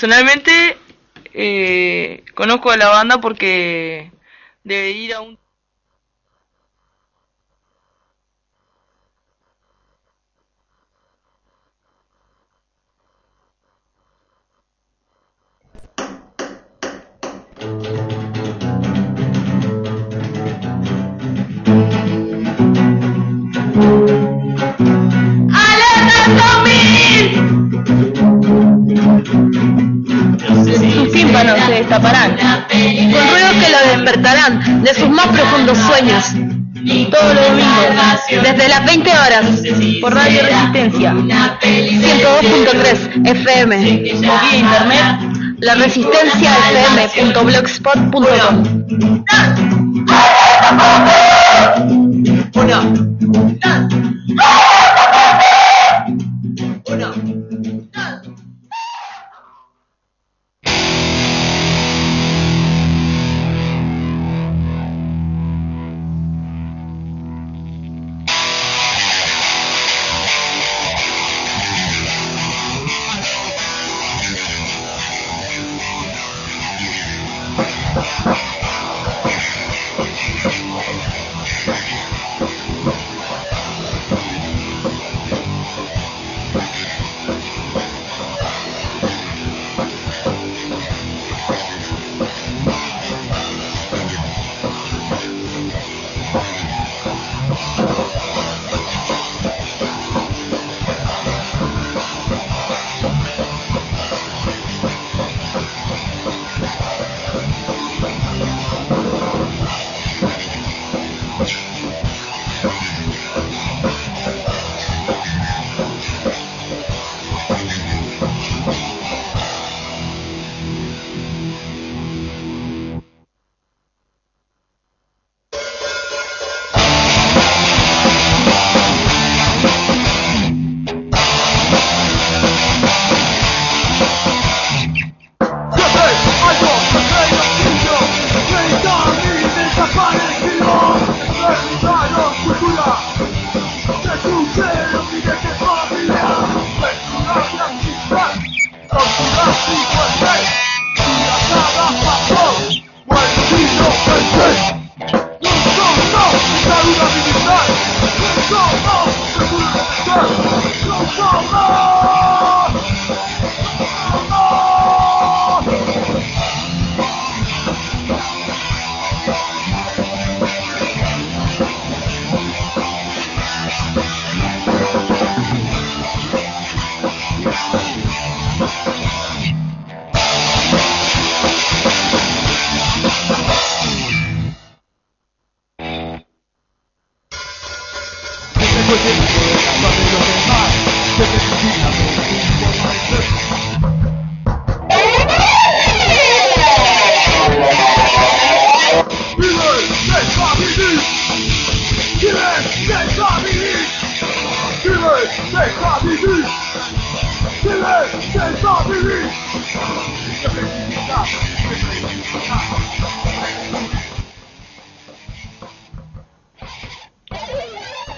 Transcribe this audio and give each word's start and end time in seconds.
Personalmente 0.00 0.78
eh, 1.34 2.24
conozco 2.34 2.70
a 2.70 2.78
la 2.78 2.88
banda 2.88 3.20
porque 3.20 4.10
de 4.64 4.92
ir 4.92 5.12
a 5.12 5.20
un 5.20 5.38
Tímpanos 31.40 31.66
se 31.66 31.72
destaparán, 31.72 32.36
con 32.36 32.50
ruidos 33.30 33.52
que 33.60 33.68
lo 33.70 33.78
despertarán 33.96 34.82
de 34.82 34.92
sus 34.92 35.08
más 35.08 35.28
profundos 35.28 35.78
sueños. 35.78 36.26
Todos 37.10 37.34
los 37.34 37.48
domingos, 37.48 37.86
desde 38.42 38.68
las 38.68 38.84
20 38.84 39.10
horas, 39.10 39.46
por 40.02 40.14
Radio 40.14 40.42
Resistencia, 40.42 41.14
102.3 41.14 43.26
FM, 43.26 43.76
o 43.76 43.78
vía 44.20 44.54
internet, 44.54 45.16
la 45.60 45.76
resistencia 45.76 46.50
fm.blogspot.com. 47.06 48.64
Uno. 52.54 52.84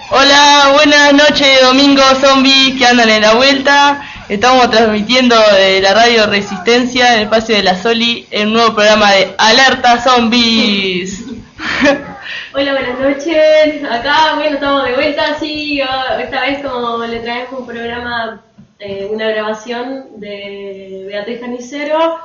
Hola, 0.09 0.69
buenas 0.73 1.13
noches, 1.13 1.61
domingo 1.61 2.03
zombies 2.21 2.77
que 2.77 2.85
andan 2.85 3.09
en 3.09 3.21
la 3.21 3.33
vuelta. 3.33 4.01
Estamos 4.29 4.69
transmitiendo 4.71 5.35
de 5.57 5.81
la 5.81 5.93
radio 5.93 6.27
Resistencia 6.27 7.13
en 7.13 7.19
el 7.19 7.23
espacio 7.25 7.55
de 7.55 7.63
la 7.63 7.81
Soli 7.81 8.25
en 8.31 8.47
un 8.47 8.53
nuevo 8.53 8.73
programa 8.73 9.11
de 9.11 9.35
Alerta 9.37 10.01
Zombies. 10.01 11.22
Hola, 12.53 12.73
buenas 12.73 12.99
noches. 12.99 13.83
Acá, 13.89 14.35
bueno, 14.35 14.55
estamos 14.55 14.83
de 14.85 14.93
vuelta, 14.93 15.37
sí, 15.39 15.81
esta 16.21 16.41
vez 16.41 16.61
como 16.63 17.03
le 17.05 17.19
traemos 17.19 17.59
un 17.59 17.65
programa, 17.65 18.41
eh, 18.79 19.07
una 19.11 19.27
grabación 19.29 20.05
de 20.17 21.05
Beatriz 21.07 21.39
Canicero. 21.39 22.19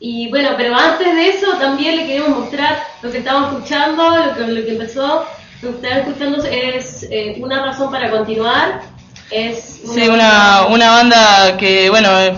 Y 0.00 0.28
bueno, 0.30 0.50
pero 0.56 0.74
antes 0.76 1.14
de 1.14 1.28
eso 1.28 1.56
también 1.58 1.96
le 1.96 2.06
queremos 2.06 2.40
mostrar 2.40 2.82
lo 3.02 3.10
que 3.10 3.18
estamos 3.18 3.52
escuchando, 3.52 4.16
lo 4.16 4.34
que, 4.34 4.46
lo 4.46 4.64
que 4.64 4.72
empezó. 4.72 5.26
Lo 5.62 5.70
que 5.70 5.86
están 5.86 6.00
escuchando 6.00 6.44
es 6.44 7.06
eh, 7.10 7.36
una 7.40 7.64
razón 7.64 7.90
para 7.90 8.10
continuar. 8.10 8.82
Es 9.30 9.80
Sí, 9.94 10.08
una, 10.08 10.66
una 10.66 10.90
banda 10.90 11.56
que, 11.56 11.88
bueno, 11.88 12.08
eh, 12.20 12.34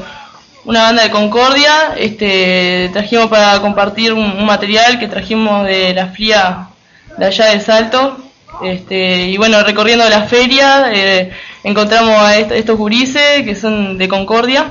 una 0.67 0.83
banda 0.83 1.03
de 1.05 1.11
Concordia. 1.11 1.95
Este, 1.97 2.91
trajimos 2.93 3.29
para 3.29 3.61
compartir 3.61 4.13
un, 4.13 4.45
material 4.45 4.99
que 4.99 5.09
trajimos 5.09 5.65
de 5.67 5.95
la 5.95 6.07
FLIA 6.09 6.69
de 7.17 7.27
allá 7.27 7.47
de 7.47 7.61
Salto. 7.61 8.19
Este, 8.63 9.23
y 9.27 9.37
bueno, 9.37 9.63
recorriendo 9.63 10.09
la 10.09 10.23
feria, 10.23 10.91
eh, 10.93 11.31
encontramos 11.65 12.19
a 12.19 12.37
est- 12.39 12.53
estos 12.53 12.77
gurises 12.79 13.43
que 13.45 13.55
son 13.55 13.99
de 13.99 14.09
Concordia, 14.09 14.67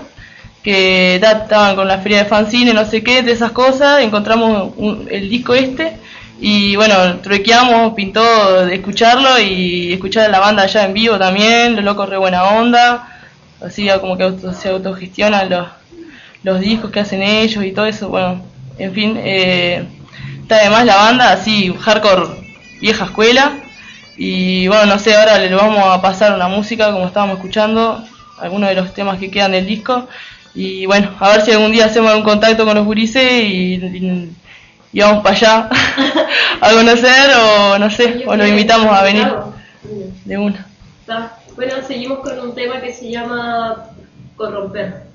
que 0.63 1.19
ta- 1.21 1.43
estaban 1.43 1.75
con 1.75 1.87
la 1.87 1.99
feria 1.99 2.19
de 2.19 2.25
fanzine, 2.25 2.73
no 2.73 2.85
sé 2.85 3.03
qué, 3.03 3.21
de 3.21 3.31
esas 3.33 3.51
cosas. 3.51 4.01
Encontramos 4.01 4.73
un- 4.77 5.07
el 5.11 5.29
disco 5.29 5.53
este. 5.53 5.97
Y 6.41 6.75
bueno, 6.75 7.17
truequeamos, 7.21 7.93
pintó 7.93 8.65
de 8.65 8.75
escucharlo 8.75 9.39
y 9.39 9.93
escuchar 9.93 10.25
a 10.25 10.29
la 10.29 10.39
banda 10.39 10.63
allá 10.63 10.83
en 10.85 10.93
vivo 10.93 11.17
también, 11.17 11.75
los 11.75 11.85
locos 11.85 12.09
re 12.09 12.17
buena 12.17 12.43
onda, 12.43 13.07
así 13.65 13.87
como 14.01 14.17
que 14.17 14.23
auto- 14.23 14.51
se 14.53 14.67
autogestionan 14.69 15.49
los, 15.49 15.67
los 16.45 16.59
discos 16.59 16.91
que 16.91 16.99
hacen 16.99 17.23
ellos 17.23 17.65
y 17.65 17.71
todo 17.71 17.87
eso, 17.87 18.09
bueno, 18.09 18.39
en 18.77 18.93
fin, 18.93 19.15
eh, 19.17 19.83
está 20.43 20.57
además 20.57 20.85
la 20.85 20.95
banda 20.95 21.31
así, 21.31 21.73
hardcore 21.73 22.27
vieja 22.79 23.05
escuela, 23.05 23.57
y 24.15 24.67
bueno, 24.67 24.85
no 24.85 24.99
sé, 24.99 25.15
ahora 25.15 25.39
le 25.39 25.53
vamos 25.55 25.83
a 25.83 25.99
pasar 26.03 26.35
una 26.35 26.47
música 26.47 26.91
como 26.91 27.07
estábamos 27.07 27.37
escuchando, 27.37 28.05
algunos 28.39 28.69
de 28.69 28.75
los 28.75 28.93
temas 28.93 29.17
que 29.17 29.31
quedan 29.31 29.53
del 29.53 29.65
disco, 29.65 30.07
Y 30.53 30.85
bueno, 30.85 31.09
a 31.19 31.29
ver 31.29 31.41
si 31.41 31.51
algún 31.51 31.71
día 31.71 31.85
hacemos 31.85 32.11
algún 32.11 32.23
contacto 32.23 32.63
con 32.63 32.75
los 32.75 32.85
gurises 32.85 33.43
y, 33.43 34.31
vamos 34.93 35.23
para 35.23 35.35
allá 35.35 35.69
a 36.61 36.71
conocer 36.71 37.31
o 37.37 37.79
no 37.79 37.89
sé, 37.89 38.23
o 38.27 38.35
los 38.35 38.47
invitamos 38.47 38.95
a 38.95 39.03
venir 39.03 39.27
de 40.25 40.37
una. 40.37 40.67
Bueno, 41.55 41.73
seguimos 41.87 42.19
con 42.19 42.39
un 42.39 42.53
tema 42.53 42.79
que 42.81 42.93
se 42.93 43.09
llama 43.09 43.87
corromper. 44.37 45.14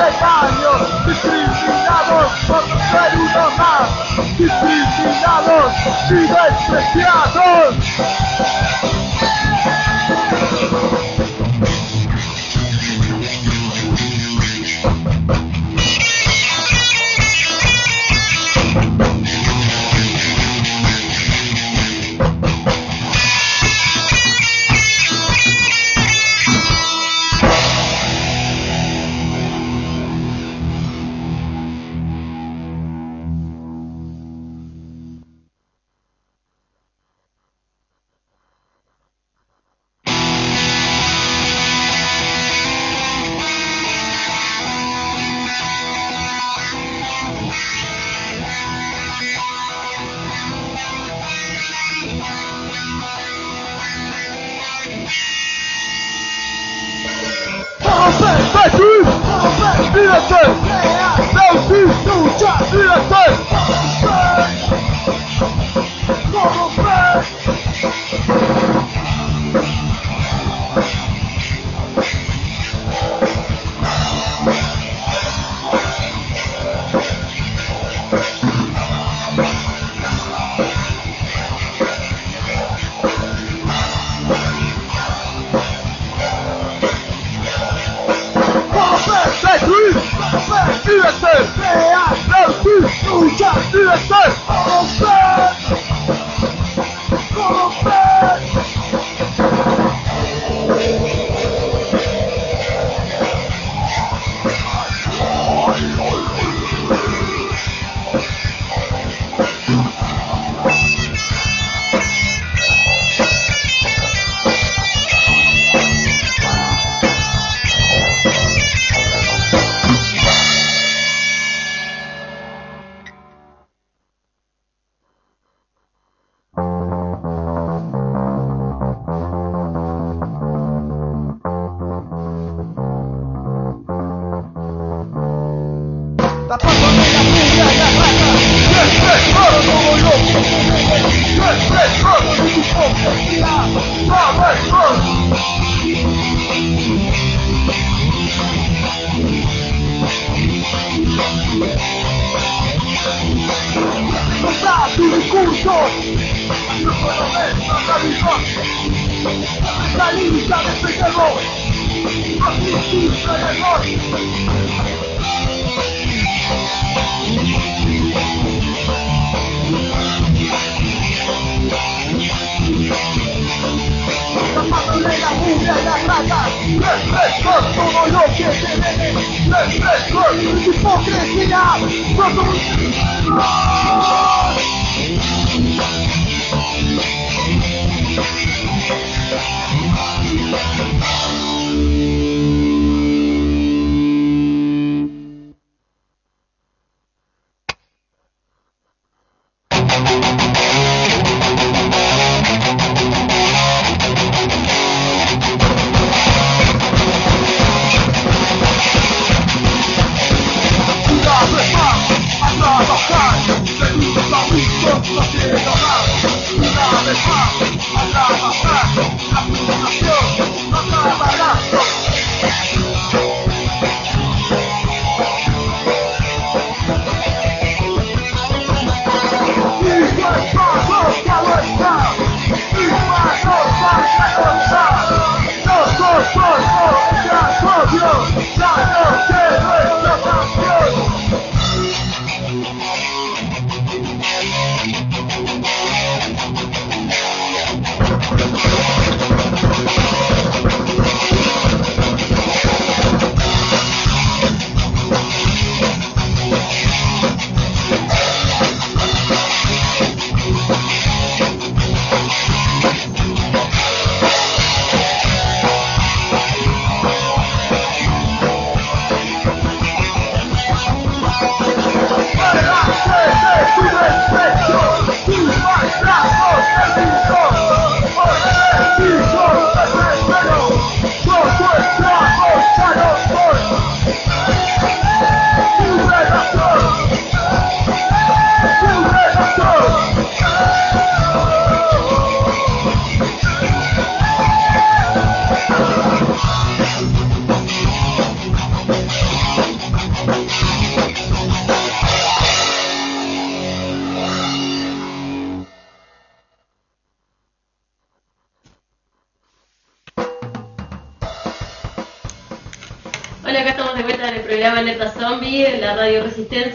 rebaño, 0.00 0.70
discriminados 1.06 2.32
por 2.46 2.62
ser 2.90 3.10
uno 3.18 3.44
más, 3.56 3.90
discriminados 4.38 5.72
y 6.10 6.14
despreciados. 6.14 8.29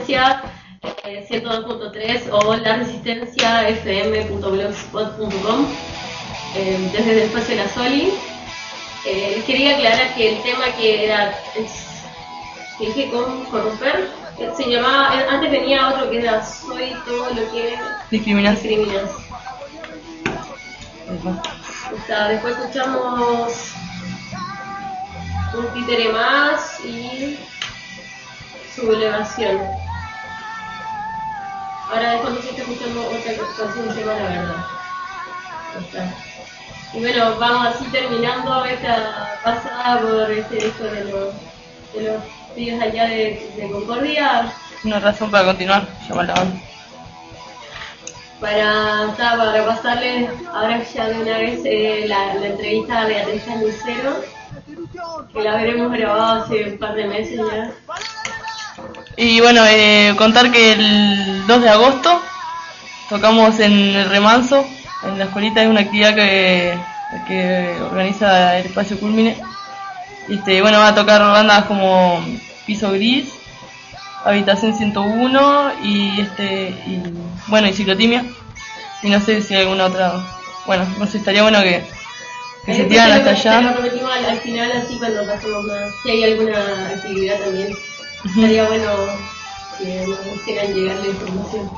Resistencia 0.05 0.43
eh, 1.03 1.25
102.3 1.27 2.29
o 2.31 2.55
la 2.57 2.75
resistencia 2.77 3.67
fm.blogspot.com 3.69 5.65
eh, 6.55 6.89
desde 6.93 7.15
después 7.15 7.47
de 7.47 7.55
la 7.55 7.67
Soli. 7.69 8.13
Eh, 9.07 9.33
les 9.35 9.45
quería 9.45 9.75
aclarar 9.77 10.13
que 10.15 10.35
el 10.35 10.43
tema 10.43 10.65
que 10.77 11.05
era 11.05 11.33
que 12.77 12.85
dije 12.87 13.09
con 13.09 13.45
corromper 13.45 14.09
eh, 14.37 14.51
se 14.55 14.69
llamaba, 14.69 15.19
eh, 15.19 15.25
antes 15.29 15.49
tenía 15.51 15.89
otro 15.89 16.09
que 16.11 16.19
era 16.19 16.45
soy 16.45 16.93
todo 17.05 17.29
lo 17.29 17.51
que 17.51 17.79
Discriminación. 18.11 18.67
discriminas. 18.67 19.11
O 21.91 22.05
sea, 22.05 22.27
después 22.29 22.55
escuchamos 22.57 23.71
un 25.53 25.67
títere 25.73 26.09
más 26.09 26.79
y 26.83 27.39
sublevación. 28.75 29.84
Ahora 31.89 32.19
fondo 32.19 32.41
se 32.41 32.49
está 32.49 32.61
escuchando 32.63 33.07
otra 33.07 33.33
canción 33.57 33.87
que 33.87 33.93
se 33.93 33.99
llama 34.01 34.13
La 34.19 34.29
Verdad. 34.29 34.65
Está. 35.79 36.15
Y 36.93 36.99
bueno, 36.99 37.35
vamos 37.37 37.67
así 37.75 37.85
terminando 37.91 38.65
esta 38.65 39.39
pasada 39.43 39.99
por 40.01 40.31
este 40.31 40.55
disco 40.55 40.83
de 40.85 41.03
los, 41.05 41.33
de 41.93 42.03
los 42.03 42.23
pibes 42.55 42.81
allá 42.81 43.05
de, 43.07 43.51
de 43.57 43.69
Concordia 43.71 44.53
Una 44.83 44.99
razón 44.99 45.29
para 45.29 45.45
continuar, 45.45 45.87
llama 46.07 46.23
la 46.23 46.33
banda. 46.33 46.61
para, 48.39 49.13
para 49.17 49.65
pasarles 49.65 50.29
ahora 50.53 50.83
ya 50.83 51.07
de 51.09 51.21
una 51.21 51.37
vez 51.37 51.61
eh, 51.65 52.05
la, 52.07 52.35
la 52.35 52.47
entrevista 52.47 53.01
a 53.01 53.05
Beatriz 53.07 53.43
Lucero, 53.61 54.23
que 55.33 55.41
la 55.41 55.53
habremos 55.53 55.91
grabado 55.91 56.43
hace 56.43 56.71
un 56.71 56.77
par 56.77 56.95
de 56.95 57.05
meses 57.07 57.39
ya. 57.51 57.71
Y 59.17 59.39
bueno, 59.39 59.63
eh, 59.65 60.13
contar 60.17 60.51
que 60.51 60.73
el 60.73 61.47
2 61.47 61.61
de 61.61 61.69
agosto 61.69 62.21
tocamos 63.09 63.59
en 63.59 63.71
el 63.71 64.09
Remanso, 64.09 64.67
en 65.03 65.17
la 65.17 65.25
escuelita, 65.25 65.61
es 65.61 65.69
una 65.69 65.81
actividad 65.81 66.15
que, 66.15 66.77
que 67.27 67.77
organiza 67.81 68.57
el 68.57 68.65
espacio 68.65 68.99
Culmine. 68.99 69.37
Este, 70.27 70.61
bueno, 70.61 70.79
va 70.79 70.89
a 70.89 70.95
tocar 70.95 71.21
bandas 71.21 71.65
como 71.65 72.23
Piso 72.65 72.91
Gris, 72.91 73.29
Habitación 74.25 74.75
101 74.75 75.71
y 75.83 76.19
este 76.19 76.69
y 76.87 77.01
bueno 77.47 77.67
y 77.67 77.73
Ciclotimia. 77.73 78.25
Y 79.03 79.09
no 79.09 79.19
sé 79.21 79.41
si 79.41 79.53
hay 79.53 79.61
alguna 79.61 79.85
otra. 79.85 80.13
Bueno, 80.65 80.85
no 80.97 81.05
sé, 81.05 81.19
estaría 81.19 81.43
bueno 81.43 81.61
que, 81.61 81.83
que 82.65 82.73
se 82.73 82.83
Después 82.85 82.89
tiran 82.89 83.11
hasta 83.11 83.29
allá. 83.29 83.73
prometimos 83.73 84.11
al, 84.11 84.25
al 84.25 84.39
final 84.39 84.71
así 84.71 84.97
cuando 84.97 85.25
pasemos 85.27 85.63
más. 85.65 85.77
Si 86.01 86.09
hay 86.09 86.23
alguna 86.23 86.89
actividad 86.89 87.37
también, 87.39 87.69
estaría 88.25 88.65
bueno 88.67 88.89
que 89.77 90.05
nos 90.07 90.19
hicieran 90.37 90.73
llegar 90.73 90.97
la 90.99 91.07
información. 91.07 91.69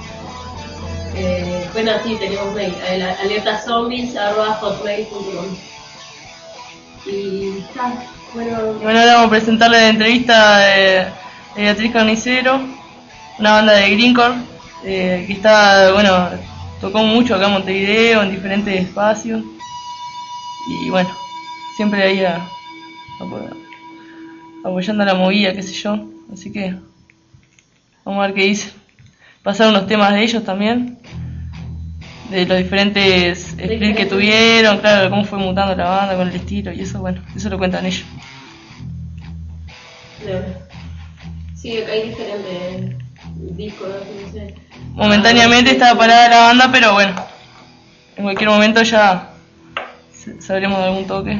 Eh, 1.15 1.67
bueno, 1.73 1.91
sí, 2.03 2.15
tenemos 2.19 2.53
mail, 2.53 2.73
el 2.89 3.01
alertazombies.hotmail.com 3.01 5.45
Y 7.07 7.57
está, 7.59 7.93
bueno, 8.33 8.51
Y 8.79 8.83
bueno, 8.83 8.99
ahora 8.99 9.13
vamos 9.15 9.27
a 9.27 9.31
presentarle 9.31 9.77
la 9.81 9.89
entrevista 9.89 10.57
de, 10.59 11.05
Beatriz 11.55 11.91
Carnicero, 11.91 12.61
una 13.39 13.51
banda 13.53 13.73
de 13.73 13.89
Greencore, 13.91 14.35
eh, 14.85 15.23
que 15.25 15.33
está, 15.33 15.91
bueno, 15.93 16.29
tocó 16.79 16.99
mucho 16.99 17.33
acá 17.35 17.47
en 17.47 17.53
Montevideo, 17.53 18.21
en 18.21 18.29
diferentes 18.31 18.85
espacios. 18.85 19.41
Y 20.83 20.89
bueno, 20.91 21.09
siempre 21.77 22.03
ahí 22.03 22.23
a- 22.23 22.47
apo- 23.19 23.49
apoyando 24.63 25.03
la 25.03 25.15
movida, 25.15 25.51
qué 25.53 25.63
sé 25.63 25.73
yo. 25.73 25.97
Así 26.31 26.51
que 26.51 26.75
vamos 28.03 28.23
a 28.23 28.27
ver 28.27 28.35
qué 28.35 28.43
dice. 28.43 28.71
Pasar 29.43 29.69
unos 29.69 29.87
temas 29.87 30.13
de 30.13 30.23
ellos 30.23 30.43
también, 30.43 30.97
de 32.29 32.45
los 32.45 32.57
diferentes 32.57 33.49
splits 33.51 33.95
que 33.95 34.05
tuvieron, 34.05 34.79
claro, 34.79 35.09
cómo 35.09 35.23
fue 35.23 35.39
mutando 35.39 35.75
la 35.75 35.85
banda 35.85 36.17
con 36.17 36.27
el 36.27 36.35
estilo 36.35 36.71
y 36.73 36.81
eso, 36.81 36.99
bueno, 36.99 37.21
eso 37.35 37.49
lo 37.49 37.57
cuentan 37.57 37.85
ellos. 37.85 38.05
Sí, 41.55 41.77
acá 41.77 41.91
hay 41.93 42.09
diferentes 42.09 42.95
discos, 43.55 43.87
no 44.21 44.31
sé. 44.31 44.55
Momentáneamente 44.93 45.71
estaba 45.71 45.97
parada 45.97 46.29
la 46.29 46.39
banda, 46.47 46.69
pero 46.71 46.93
bueno, 46.93 47.15
en 48.17 48.23
cualquier 48.23 48.49
momento 48.49 48.83
ya 48.83 49.29
sabremos 50.39 50.79
de 50.79 50.85
algún 50.85 51.07
toque. 51.07 51.39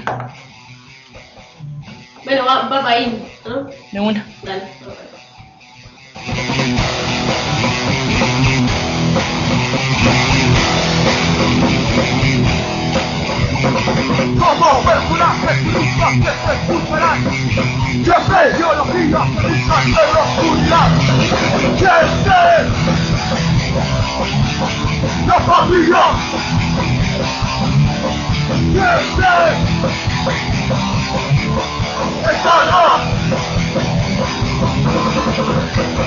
Bueno, 2.27 2.43
va, 2.43 2.67
va 2.67 2.81
para 2.81 2.89
ahí, 2.89 3.25
¿no? 3.45 3.69
De 3.89 3.99
una. 4.01 4.25
Dale. 4.43 4.63
Como 14.37 14.83
personajes 14.83 15.63
nunca 15.63 16.07
que 16.11 16.31
que 18.03 19.89
en 19.89 20.13
la 20.13 20.21
oscuridad 20.21 20.89
Siempre 21.77 22.67
La 25.27 25.39
familia 25.39 26.03
Siempre 32.47 32.77
Estará 35.67 35.93
La 35.93 36.06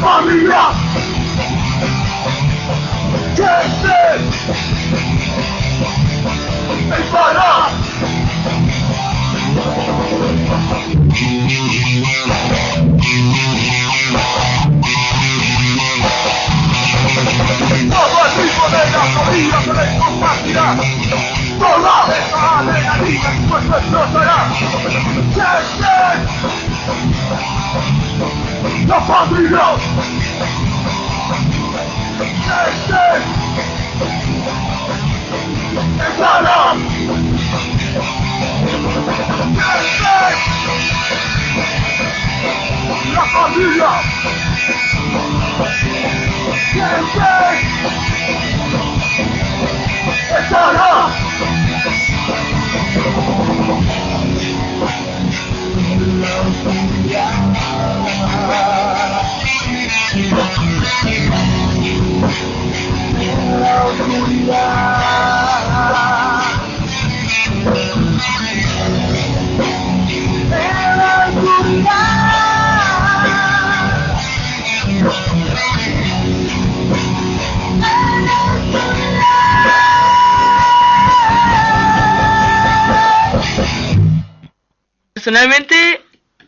familia. 0.00 0.72
Siempre 3.34 3.96
Estará 6.98 7.68
Todo 17.88 18.18
el 18.24 18.30
ritmo 18.36 18.66
de 18.70 18.82
la 18.90 19.02
familia 19.04 19.60
se 19.62 19.72
les 19.72 19.90
compartirá 20.00 20.66
Toda 21.58 21.94
esa 22.16 22.58
adrenalina 22.58 23.28
en 23.32 23.38
su 23.48 23.56
explotará 23.56 24.36
Siempre 28.86 28.94
La 28.94 29.00
familia 29.00 29.76
Siempre 32.44 32.96
Estará 36.08 36.74
Siempre 39.36 39.96
La 43.12 43.24
familia 43.26 43.90
Siempre 46.72 47.26
Estará 47.26 48.05
Personalmente 85.26 86.02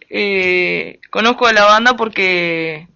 eh, 0.08 1.00
conozco 1.10 1.48
a 1.48 1.52
la 1.52 1.64
banda 1.64 1.96
porque 1.96 2.86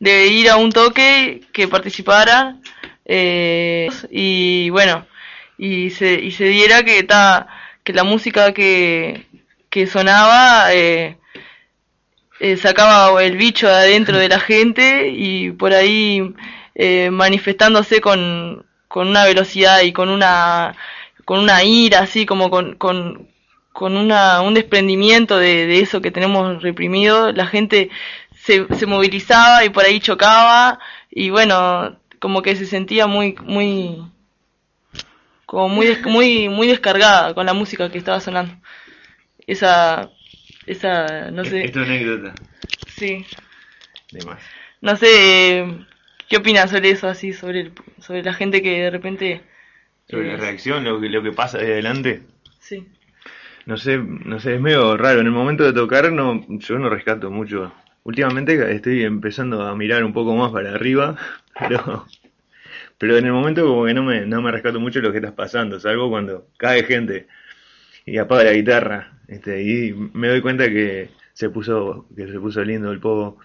de 0.00 0.26
ir 0.26 0.50
a 0.50 0.56
un 0.56 0.72
toque 0.72 1.42
que 1.52 1.68
participara 1.68 2.56
eh, 3.04 3.88
y 4.10 4.68
bueno 4.70 5.06
y 5.56 5.90
se, 5.90 6.14
y 6.14 6.32
se 6.32 6.46
diera 6.46 6.82
que 6.82 7.04
ta, 7.04 7.46
que 7.84 7.92
la 7.92 8.02
música 8.02 8.52
que, 8.52 9.28
que 9.70 9.86
sonaba 9.86 10.74
eh, 10.74 11.16
sacaba 12.60 13.22
el 13.22 13.36
bicho 13.36 13.68
de 13.68 13.74
adentro 13.74 14.18
de 14.18 14.28
la 14.28 14.40
gente 14.40 15.08
y 15.10 15.52
por 15.52 15.72
ahí 15.72 16.34
manifestándose 17.12 18.00
con, 18.00 18.66
con 18.88 19.06
una 19.06 19.24
velocidad 19.24 19.82
y 19.82 19.92
con 19.92 20.08
una 20.08 20.74
con 21.24 21.38
una 21.38 21.62
ira 21.62 22.00
así 22.00 22.26
como 22.26 22.50
con, 22.50 22.74
con, 22.74 23.28
con 23.78 23.96
una, 23.96 24.42
un 24.42 24.54
desprendimiento 24.54 25.38
de, 25.38 25.66
de 25.66 25.80
eso 25.80 26.00
que 26.02 26.10
tenemos 26.10 26.62
reprimido, 26.62 27.32
la 27.32 27.46
gente 27.46 27.90
se, 28.34 28.66
se 28.76 28.86
movilizaba 28.86 29.64
y 29.64 29.70
por 29.70 29.84
ahí 29.84 30.00
chocaba 30.00 30.80
y 31.10 31.30
bueno, 31.30 31.98
como 32.20 32.42
que 32.42 32.56
se 32.56 32.66
sentía 32.66 33.06
muy, 33.06 33.36
muy, 33.44 33.98
como 35.46 35.68
muy, 35.68 35.86
des- 35.86 36.02
muy, 36.04 36.48
muy 36.48 36.66
descargada 36.68 37.34
con 37.34 37.46
la 37.46 37.54
música 37.54 37.90
que 37.90 37.98
estaba 37.98 38.20
sonando. 38.20 38.54
Esa, 39.46 40.10
esa, 40.66 41.30
no 41.32 41.44
sé, 41.44 41.66
Es 41.66 41.72
tu 41.72 41.80
anécdota. 41.80 42.34
sí, 42.86 43.26
De 44.10 44.22
más. 44.22 44.42
no 44.80 44.96
sé, 44.96 45.64
¿qué 46.28 46.36
opinas 46.36 46.70
sobre 46.70 46.90
eso 46.90 47.08
así, 47.08 47.32
sobre, 47.32 47.60
el- 47.60 47.72
sobre 48.00 48.22
la 48.22 48.32
gente 48.34 48.62
que 48.62 48.82
de 48.82 48.90
repente, 48.90 49.42
Sobre 50.08 50.26
la 50.26 50.36
reacción, 50.36 50.82
lo 50.82 51.00
que, 51.00 51.08
lo 51.08 51.22
que 51.22 51.30
pasa 51.32 51.58
de 51.58 51.72
adelante. 51.72 52.22
sí, 52.60 52.86
No 53.68 53.76
sé, 53.76 53.98
no 53.98 54.40
sé, 54.40 54.54
es 54.54 54.60
medio 54.62 54.96
raro. 54.96 55.20
En 55.20 55.26
el 55.26 55.32
momento 55.32 55.62
de 55.62 55.74
tocar, 55.74 56.10
no, 56.10 56.42
yo 56.48 56.78
no 56.78 56.88
rescato 56.88 57.30
mucho. 57.30 57.70
Últimamente 58.02 58.74
estoy 58.74 59.04
empezando 59.04 59.60
a 59.60 59.76
mirar 59.76 60.04
un 60.04 60.14
poco 60.14 60.34
más 60.34 60.50
para 60.52 60.70
arriba, 60.72 61.16
pero, 61.68 62.06
pero 62.96 63.18
en 63.18 63.26
el 63.26 63.32
momento 63.32 63.66
como 63.66 63.84
que 63.84 63.92
no 63.92 64.04
me, 64.04 64.24
no 64.24 64.40
me 64.40 64.52
rescato 64.52 64.80
mucho 64.80 65.00
lo 65.00 65.12
que 65.12 65.18
estás 65.18 65.34
pasando, 65.34 65.78
salvo 65.80 66.08
cuando 66.08 66.48
cae 66.56 66.82
gente 66.84 67.28
y 68.06 68.18
apaga 68.18 68.44
la 68.44 68.52
guitarra, 68.54 69.18
este, 69.28 69.62
y 69.62 69.92
me 69.92 70.28
doy 70.28 70.40
cuenta 70.40 70.70
que 70.70 71.10
se 71.34 71.50
puso, 71.50 72.06
que 72.16 72.26
se 72.26 72.40
puso 72.40 72.64
lindo 72.64 72.90
el 72.90 73.00
pogo, 73.00 73.38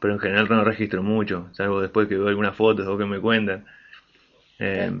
pero 0.00 0.14
en 0.14 0.20
general 0.20 0.48
no 0.48 0.64
registro 0.64 1.02
mucho, 1.02 1.50
salvo 1.52 1.82
después 1.82 2.08
que 2.08 2.16
veo 2.16 2.28
algunas 2.28 2.56
fotos 2.56 2.86
o 2.86 2.96
que 2.96 3.04
me 3.04 3.20
cuentan. 3.20 3.66
Eh, 4.58 4.92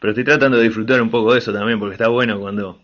pero 0.00 0.10
estoy 0.10 0.24
tratando 0.24 0.58
de 0.58 0.64
disfrutar 0.64 1.00
un 1.00 1.10
poco 1.10 1.34
de 1.34 1.38
eso 1.38 1.52
también, 1.52 1.78
porque 1.78 1.94
está 1.94 2.08
bueno 2.08 2.40
cuando, 2.40 2.80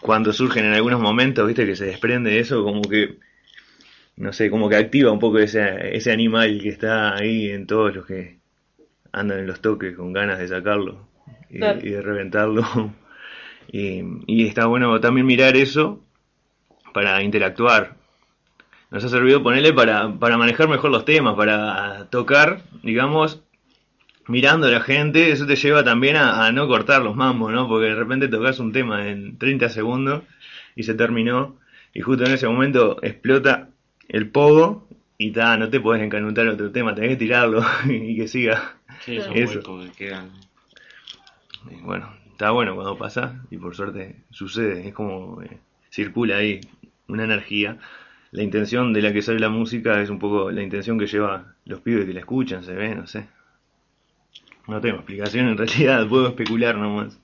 cuando 0.00 0.32
surgen 0.32 0.64
en 0.66 0.74
algunos 0.74 1.00
momentos, 1.00 1.46
viste, 1.46 1.66
que 1.66 1.76
se 1.76 1.86
desprende 1.86 2.38
eso, 2.38 2.62
como 2.64 2.82
que, 2.82 3.18
no 4.16 4.32
sé, 4.32 4.50
como 4.50 4.68
que 4.68 4.76
activa 4.76 5.12
un 5.12 5.18
poco 5.18 5.38
ese, 5.38 5.96
ese 5.96 6.12
animal 6.12 6.60
que 6.62 6.68
está 6.70 7.14
ahí 7.16 7.50
en 7.50 7.66
todos 7.66 7.94
los 7.94 8.06
que 8.06 8.38
andan 9.12 9.40
en 9.40 9.46
los 9.46 9.60
toques 9.60 9.96
con 9.96 10.12
ganas 10.12 10.38
de 10.38 10.48
sacarlo 10.48 11.08
y, 11.50 11.58
Claro. 11.58 11.80
y 11.82 11.90
de 11.90 12.02
reventarlo. 12.02 12.62
Y, 13.70 14.02
y 14.26 14.46
está 14.46 14.64
bueno 14.64 14.98
también 14.98 15.26
mirar 15.26 15.54
eso 15.54 16.02
para 16.94 17.22
interactuar. 17.22 17.96
Nos 18.90 19.04
ha 19.04 19.10
servido 19.10 19.42
ponerle 19.42 19.74
para, 19.74 20.10
para 20.18 20.38
manejar 20.38 20.68
mejor 20.68 20.90
los 20.90 21.04
temas, 21.04 21.34
para 21.36 22.06
tocar, 22.08 22.62
digamos, 22.82 23.42
mirando 24.28 24.66
a 24.66 24.70
la 24.70 24.80
gente, 24.80 25.30
eso 25.30 25.46
te 25.46 25.56
lleva 25.56 25.82
también 25.82 26.16
a, 26.16 26.46
a 26.46 26.52
no 26.52 26.68
cortar 26.68 27.02
los 27.02 27.16
mambos, 27.16 27.52
¿no? 27.52 27.68
Porque 27.68 27.86
de 27.86 27.94
repente 27.94 28.28
tocas 28.28 28.58
un 28.60 28.72
tema 28.72 29.08
en 29.08 29.38
30 29.38 29.68
segundos 29.68 30.22
y 30.76 30.84
se 30.84 30.94
terminó, 30.94 31.56
y 31.92 32.00
justo 32.00 32.24
en 32.24 32.32
ese 32.32 32.46
momento 32.46 32.98
explota 33.02 33.70
el 34.08 34.30
pogo 34.30 34.88
y 35.18 35.32
ta, 35.32 35.56
no 35.56 35.68
te 35.68 35.80
podés 35.80 36.02
encanutar 36.02 36.46
otro 36.46 36.70
tema, 36.70 36.94
tenés 36.94 37.10
que 37.10 37.16
tirarlo 37.16 37.62
y 37.88 38.16
que 38.16 38.28
siga. 38.28 38.76
Sí, 39.00 39.16
Eso. 39.16 39.60
que 39.60 39.90
quedan. 39.96 40.30
Y 41.70 41.82
bueno, 41.82 42.12
está 42.30 42.50
bueno 42.52 42.74
cuando 42.74 42.96
pasa 42.96 43.42
y 43.50 43.56
por 43.56 43.74
suerte 43.74 44.16
sucede, 44.30 44.88
es 44.88 44.94
como 44.94 45.42
eh, 45.42 45.58
circula 45.90 46.36
ahí 46.36 46.60
una 47.08 47.24
energía. 47.24 47.78
La 48.30 48.42
intención 48.42 48.92
de 48.92 49.02
la 49.02 49.12
que 49.12 49.22
sale 49.22 49.40
la 49.40 49.48
música 49.48 50.00
es 50.00 50.10
un 50.10 50.18
poco 50.18 50.50
la 50.50 50.62
intención 50.62 50.98
que 50.98 51.06
lleva 51.06 51.54
los 51.64 51.80
pibes 51.80 52.06
que 52.06 52.12
la 52.12 52.20
escuchan, 52.20 52.62
se 52.62 52.74
ve, 52.74 52.94
no 52.94 53.06
sé. 53.06 53.26
No 54.68 54.82
tengo 54.82 54.96
explicación 54.96 55.48
en 55.48 55.56
realidad, 55.56 56.06
puedo 56.06 56.28
especular 56.28 56.76
nomás. 56.76 57.18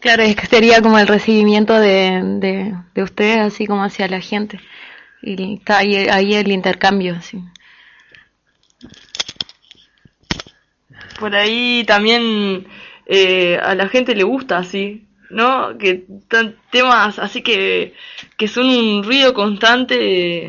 Claro, 0.00 0.22
es 0.22 0.36
que 0.36 0.46
sería 0.46 0.80
como 0.80 0.98
el 0.98 1.08
recibimiento 1.08 1.78
de, 1.78 2.20
de, 2.38 2.74
de 2.94 3.02
ustedes, 3.02 3.38
así 3.38 3.66
como 3.66 3.82
hacia 3.82 4.06
la 4.06 4.20
gente. 4.20 4.60
Y 5.20 5.54
está 5.54 5.78
ahí, 5.78 5.96
ahí 5.96 6.34
el 6.34 6.52
intercambio, 6.52 7.16
así. 7.16 7.42
Por 11.18 11.34
ahí 11.34 11.84
también 11.84 12.66
eh, 13.06 13.58
a 13.60 13.74
la 13.74 13.88
gente 13.88 14.14
le 14.14 14.22
gusta 14.22 14.58
así, 14.58 15.06
¿no? 15.30 15.78
Que 15.78 16.04
tan 16.28 16.56
temas 16.70 17.18
así 17.18 17.42
que, 17.42 17.94
que 18.36 18.46
son 18.46 18.68
un 18.68 19.02
ruido 19.02 19.34
constante 19.34 20.48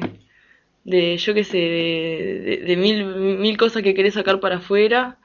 de, 0.84 1.18
yo 1.18 1.34
qué 1.34 1.44
sé, 1.44 1.58
de, 1.58 2.40
de- 2.46 2.58
de 2.66 2.78
mil, 2.78 3.06
mil 3.06 3.58
cosas 3.58 3.84
que 3.84 3.94
querés 3.96 4.16
sacar 4.16 4.40
para 4.40 4.58
afuera. 4.58 5.18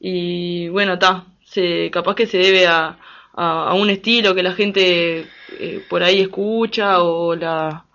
Y 0.00 0.68
bueno, 0.70 0.94
está, 0.94 1.26
se, 1.44 1.90
capaz 1.92 2.14
que 2.16 2.26
se 2.26 2.38
debe 2.38 2.66
a, 2.68 2.98
a, 3.34 3.70
a 3.70 3.74
un 3.74 3.90
estilo 3.90 4.34
que 4.34 4.42
la 4.42 4.52
gente 4.54 5.26
eh, 5.48 5.80
por 5.88 6.02
ahí 6.02 6.20
escucha 6.20 7.02
o 7.02 7.34
la 7.36 7.86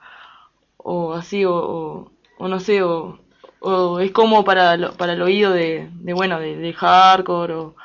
o 0.78 1.14
así 1.14 1.46
o, 1.46 1.54
o, 1.56 2.12
o 2.38 2.48
no 2.48 2.60
sé 2.60 2.82
o, 2.84 3.20
o 3.60 4.00
es 4.00 4.12
como 4.12 4.44
para 4.46 4.78
lo- 4.78 4.94
para 4.94 5.14
el 5.14 5.22
oído 5.22 5.52
de, 5.54 5.90
de 5.94 6.14
bueno 6.14 6.40
de, 6.40 6.58
de 6.58 6.74
hardcore 6.74 7.54
o, 7.54 7.76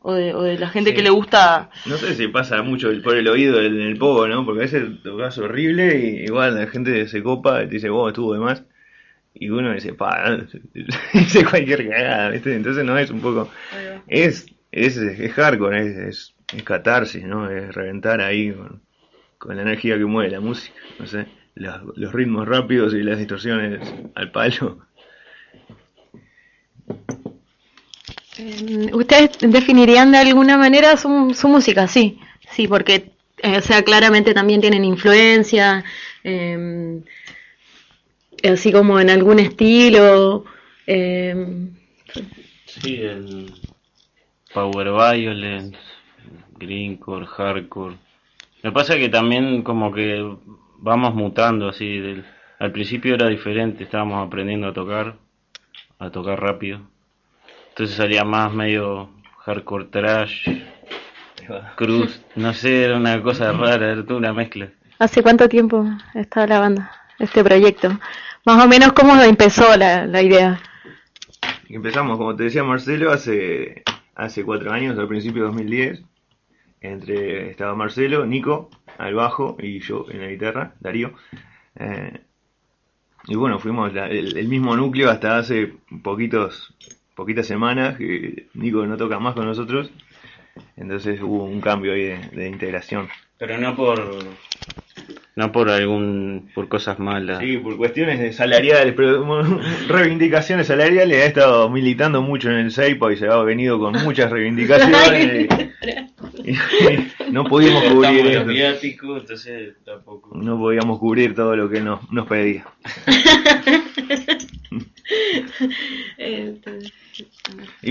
o 0.00 0.12
de, 0.14 0.34
o 0.34 0.42
de 0.42 0.58
la 0.58 0.68
gente 0.70 0.90
Sí. 0.90 0.96
que 0.96 1.02
le 1.02 1.10
gusta 1.10 1.70
No 1.84 1.98
sé 1.98 2.14
si 2.14 2.28
pasa 2.28 2.62
mucho 2.62 2.90
el- 2.90 3.02
por 3.02 3.16
el 3.16 3.28
oído 3.28 3.60
en 3.62 3.80
el 3.80 3.98
pogo, 3.98 4.28
¿no? 4.28 4.44
Porque 4.44 4.60
a 4.60 4.64
veces 4.64 5.02
tocas 5.02 5.38
horrible 5.38 5.98
y 5.98 6.24
igual 6.24 6.56
la 6.56 6.66
gente 6.68 7.06
se 7.08 7.22
copa 7.22 7.62
y 7.62 7.68
te 7.68 7.74
dice, 7.76 7.90
wow, 7.90 8.08
estuvo 8.08 8.34
de 8.34 8.40
más. 8.40 8.64
Y 9.34 9.48
uno 9.50 9.72
dice, 9.72 9.94
pa, 9.94 10.38
dice 11.14 11.44
cualquier 11.44 11.88
cagada, 11.88 12.30
¿viste? 12.30 12.54
Entonces 12.54 12.84
no 12.84 12.98
es 12.98 13.10
un 13.10 13.20
poco... 13.20 13.50
Es, 14.06 14.46
es, 14.70 14.96
es 14.96 15.32
hardcore, 15.32 15.86
es, 15.86 15.96
es, 15.96 16.34
es 16.54 16.62
catarsis, 16.62 17.24
¿no? 17.24 17.50
Es 17.50 17.74
reventar 17.74 18.20
ahí 18.20 18.52
con, 18.52 18.82
con 19.38 19.56
la 19.56 19.62
energía 19.62 19.96
que 19.98 20.04
mueve 20.04 20.30
la 20.30 20.40
música, 20.40 20.78
no 20.98 21.06
sé. 21.06 21.26
Los, 21.54 21.96
los 21.96 22.12
ritmos 22.12 22.48
rápidos 22.48 22.94
y 22.94 23.02
las 23.02 23.18
distorsiones 23.18 23.80
al 24.14 24.30
palo. 24.30 24.78
Eh, 28.38 28.90
¿Ustedes 28.92 29.30
definirían 29.40 30.10
de 30.12 30.18
alguna 30.18 30.56
manera 30.56 30.96
su, 30.96 31.34
su 31.34 31.48
música? 31.48 31.86
Sí, 31.86 32.18
sí, 32.50 32.66
porque, 32.66 33.12
eh, 33.42 33.58
o 33.58 33.60
sea, 33.60 33.82
claramente 33.82 34.32
también 34.32 34.60
tienen 34.60 34.84
influencia, 34.84 35.84
eh, 36.24 37.02
así 38.44 38.72
como 38.72 38.98
en 39.00 39.10
algún 39.10 39.38
estilo. 39.38 40.44
eh, 40.86 41.68
Sí, 42.66 42.96
el 43.02 43.52
Power 44.54 44.88
Violence, 44.92 45.78
Greencore, 46.58 47.26
Hardcore. 47.26 47.96
Lo 48.62 48.70
que 48.70 48.74
pasa 48.74 48.94
es 48.94 49.00
que 49.00 49.08
también 49.08 49.62
como 49.62 49.92
que 49.92 50.36
vamos 50.78 51.14
mutando 51.14 51.68
así. 51.68 51.98
Del, 51.98 52.24
al 52.58 52.72
principio 52.72 53.14
era 53.14 53.28
diferente, 53.28 53.84
estábamos 53.84 54.26
aprendiendo 54.26 54.68
a 54.68 54.72
tocar, 54.72 55.16
a 55.98 56.10
tocar 56.10 56.40
rápido. 56.40 56.80
Entonces 57.70 57.96
salía 57.96 58.24
más 58.24 58.52
medio 58.52 59.10
hardcore 59.44 59.86
trash, 59.86 60.48
cruz, 61.76 62.22
no 62.36 62.52
sé, 62.54 62.84
era 62.84 62.96
una 62.96 63.20
cosa 63.22 63.52
rara, 63.52 63.92
era 63.92 64.04
toda 64.04 64.18
una 64.18 64.32
mezcla. 64.32 64.68
¿Hace 64.98 65.22
cuánto 65.22 65.48
tiempo 65.48 65.84
está 66.14 66.46
la 66.46 66.60
banda, 66.60 66.92
este 67.18 67.42
proyecto? 67.42 67.98
Más 68.44 68.64
o 68.64 68.68
menos, 68.68 68.92
¿cómo 68.92 69.14
empezó 69.22 69.76
la, 69.76 70.06
la 70.06 70.22
idea? 70.22 70.60
Empezamos, 71.68 72.18
como 72.18 72.34
te 72.36 72.44
decía 72.44 72.64
Marcelo, 72.64 73.10
hace, 73.12 73.82
hace 74.14 74.44
cuatro 74.44 74.72
años, 74.72 74.98
al 74.98 75.08
principio 75.08 75.42
de 75.42 75.48
2010. 75.48 76.02
Entre, 76.80 77.50
estaba 77.50 77.74
Marcelo, 77.76 78.26
Nico, 78.26 78.68
al 78.98 79.14
bajo, 79.14 79.56
y 79.60 79.78
yo 79.80 80.06
en 80.10 80.20
la 80.20 80.26
guitarra, 80.28 80.74
Darío. 80.80 81.12
Eh, 81.76 82.20
y 83.28 83.36
bueno, 83.36 83.60
fuimos 83.60 83.92
la- 83.94 84.08
el, 84.08 84.36
el 84.36 84.48
mismo 84.48 84.76
núcleo 84.76 85.08
hasta 85.08 85.38
hace 85.38 85.74
poquitos, 86.02 86.74
poquitas 87.14 87.46
semanas, 87.46 87.96
que 87.96 88.48
Nico 88.54 88.84
no 88.84 88.96
toca 88.96 89.20
más 89.20 89.34
con 89.34 89.46
nosotros. 89.46 89.92
Entonces 90.76 91.20
hubo 91.22 91.44
un 91.44 91.60
cambio 91.60 91.92
ahí 91.92 92.02
de, 92.02 92.18
de 92.32 92.48
integración. 92.48 93.08
Pero 93.38 93.58
no 93.58 93.76
por 93.76 94.18
no 95.34 95.50
por 95.50 95.70
algún 95.70 96.50
por 96.54 96.68
cosas 96.68 96.98
malas. 96.98 97.38
Sí, 97.40 97.56
por 97.58 97.76
cuestiones 97.76 98.18
de 98.20 98.32
salariales, 98.32 98.94
pero 98.94 99.42
reivindicaciones 99.88 100.66
salariales, 100.66 101.22
ha 101.22 101.26
estado 101.26 101.70
militando 101.70 102.22
mucho 102.22 102.50
en 102.50 102.56
el 102.56 102.70
Seipa 102.70 103.12
y 103.12 103.16
se 103.16 103.26
ha 103.26 103.36
venido 103.42 103.78
con 103.78 103.94
muchas 104.04 104.30
reivindicaciones. 104.30 105.48
y, 106.44 106.50
y 106.52 106.58
no 107.30 107.44
pudimos 107.44 107.82
cubrir 107.84 108.26
entonces 108.26 109.74
tampoco. 109.84 110.36
No 110.36 110.58
podíamos 110.58 110.98
cubrir 110.98 111.34
todo 111.34 111.56
lo 111.56 111.70
que 111.70 111.80
nos, 111.80 112.10
nos 112.12 112.26
pedía. 112.26 112.66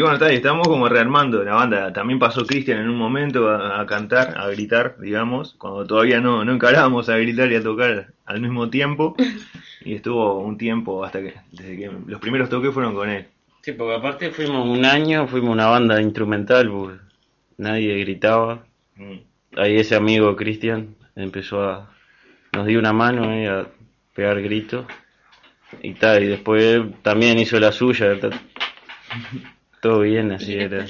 Y 0.01 0.03
bueno, 0.03 0.15
está, 0.15 0.31
estamos 0.31 0.67
como 0.67 0.89
rearmando 0.89 1.43
la 1.43 1.53
banda. 1.53 1.93
También 1.93 2.17
pasó 2.17 2.43
Cristian 2.43 2.79
en 2.79 2.89
un 2.89 2.97
momento 2.97 3.47
a, 3.47 3.79
a 3.79 3.85
cantar, 3.85 4.35
a 4.35 4.47
gritar, 4.47 4.95
digamos, 4.99 5.53
cuando 5.59 5.85
todavía 5.85 6.19
no, 6.19 6.43
no 6.43 6.53
encarábamos 6.53 7.07
a 7.07 7.17
gritar 7.17 7.51
y 7.51 7.55
a 7.57 7.61
tocar 7.61 8.07
al 8.25 8.41
mismo 8.41 8.67
tiempo. 8.69 9.15
Y 9.85 9.93
estuvo 9.95 10.39
un 10.39 10.57
tiempo 10.57 11.03
hasta 11.05 11.19
que, 11.21 11.35
desde 11.51 11.75
que 11.77 11.91
los 12.07 12.19
primeros 12.19 12.49
toques 12.49 12.71
fueron 12.73 12.95
con 12.95 13.09
él. 13.09 13.27
Sí, 13.61 13.73
porque 13.73 13.95
aparte 13.95 14.31
fuimos 14.31 14.67
un 14.67 14.85
año, 14.85 15.27
fuimos 15.27 15.51
una 15.51 15.67
banda 15.67 16.01
instrumental, 16.01 16.69
porque 16.71 16.97
nadie 17.57 17.97
gritaba. 17.99 18.63
Ahí 19.55 19.77
ese 19.77 19.95
amigo 19.95 20.35
Cristian 20.35 20.95
empezó 21.15 21.63
a... 21.63 21.91
nos 22.53 22.65
dio 22.65 22.79
una 22.79 22.93
mano 22.93 23.29
ahí 23.29 23.45
a 23.45 23.67
pegar 24.15 24.41
gritos. 24.41 24.85
Y 25.83 25.93
tal, 25.93 26.23
y 26.23 26.27
después 26.27 26.81
también 27.03 27.37
hizo 27.37 27.59
la 27.59 27.71
suya. 27.71 28.19
ta- 28.19 28.29
Todo 29.81 30.01
bien, 30.01 30.31
así 30.31 30.53
era. 30.57 30.85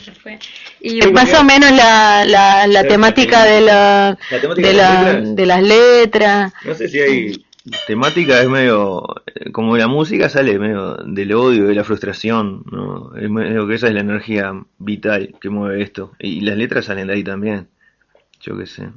Y 0.81 1.01
más 1.11 1.33
o 1.33 1.43
menos 1.43 1.71
la, 1.71 2.25
la, 2.25 2.67
la 2.67 2.83
temática 2.83 3.45
de 3.45 3.61
la, 3.61 4.17
La 4.29 4.41
temática 4.41 4.67
de, 4.67 4.73
la, 4.73 5.21
de 5.21 5.45
las 5.45 5.63
letras. 5.63 6.53
No 6.65 6.75
sé 6.75 6.87
si 6.87 6.99
hay 6.99 7.45
temática, 7.85 8.41
es 8.41 8.49
medio, 8.49 9.03
como 9.51 9.77
la 9.77 9.87
música 9.87 10.29
sale 10.29 10.57
medio 10.57 10.95
del 11.05 11.33
odio, 11.33 11.67
de 11.67 11.75
la 11.75 11.83
frustración, 11.83 12.63
¿no? 12.71 13.15
Es 13.15 13.29
medio 13.29 13.67
que 13.67 13.75
esa 13.75 13.87
es 13.87 13.93
la 13.93 14.01
energía 14.01 14.53
vital 14.77 15.35
que 15.39 15.49
mueve 15.49 15.81
esto. 15.83 16.11
Y 16.19 16.41
las 16.41 16.57
letras 16.57 16.85
salen 16.85 17.07
de 17.07 17.13
ahí 17.13 17.23
también. 17.23 17.67
Yo 18.41 18.57
qué 18.57 18.65
sé. 18.65 18.89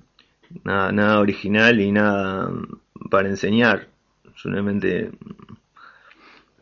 Nada, 0.64 0.92
nada 0.92 1.20
original 1.20 1.80
y 1.80 1.92
nada 1.92 2.50
para 3.10 3.28
enseñar. 3.28 3.88
Solamente, 4.36 5.10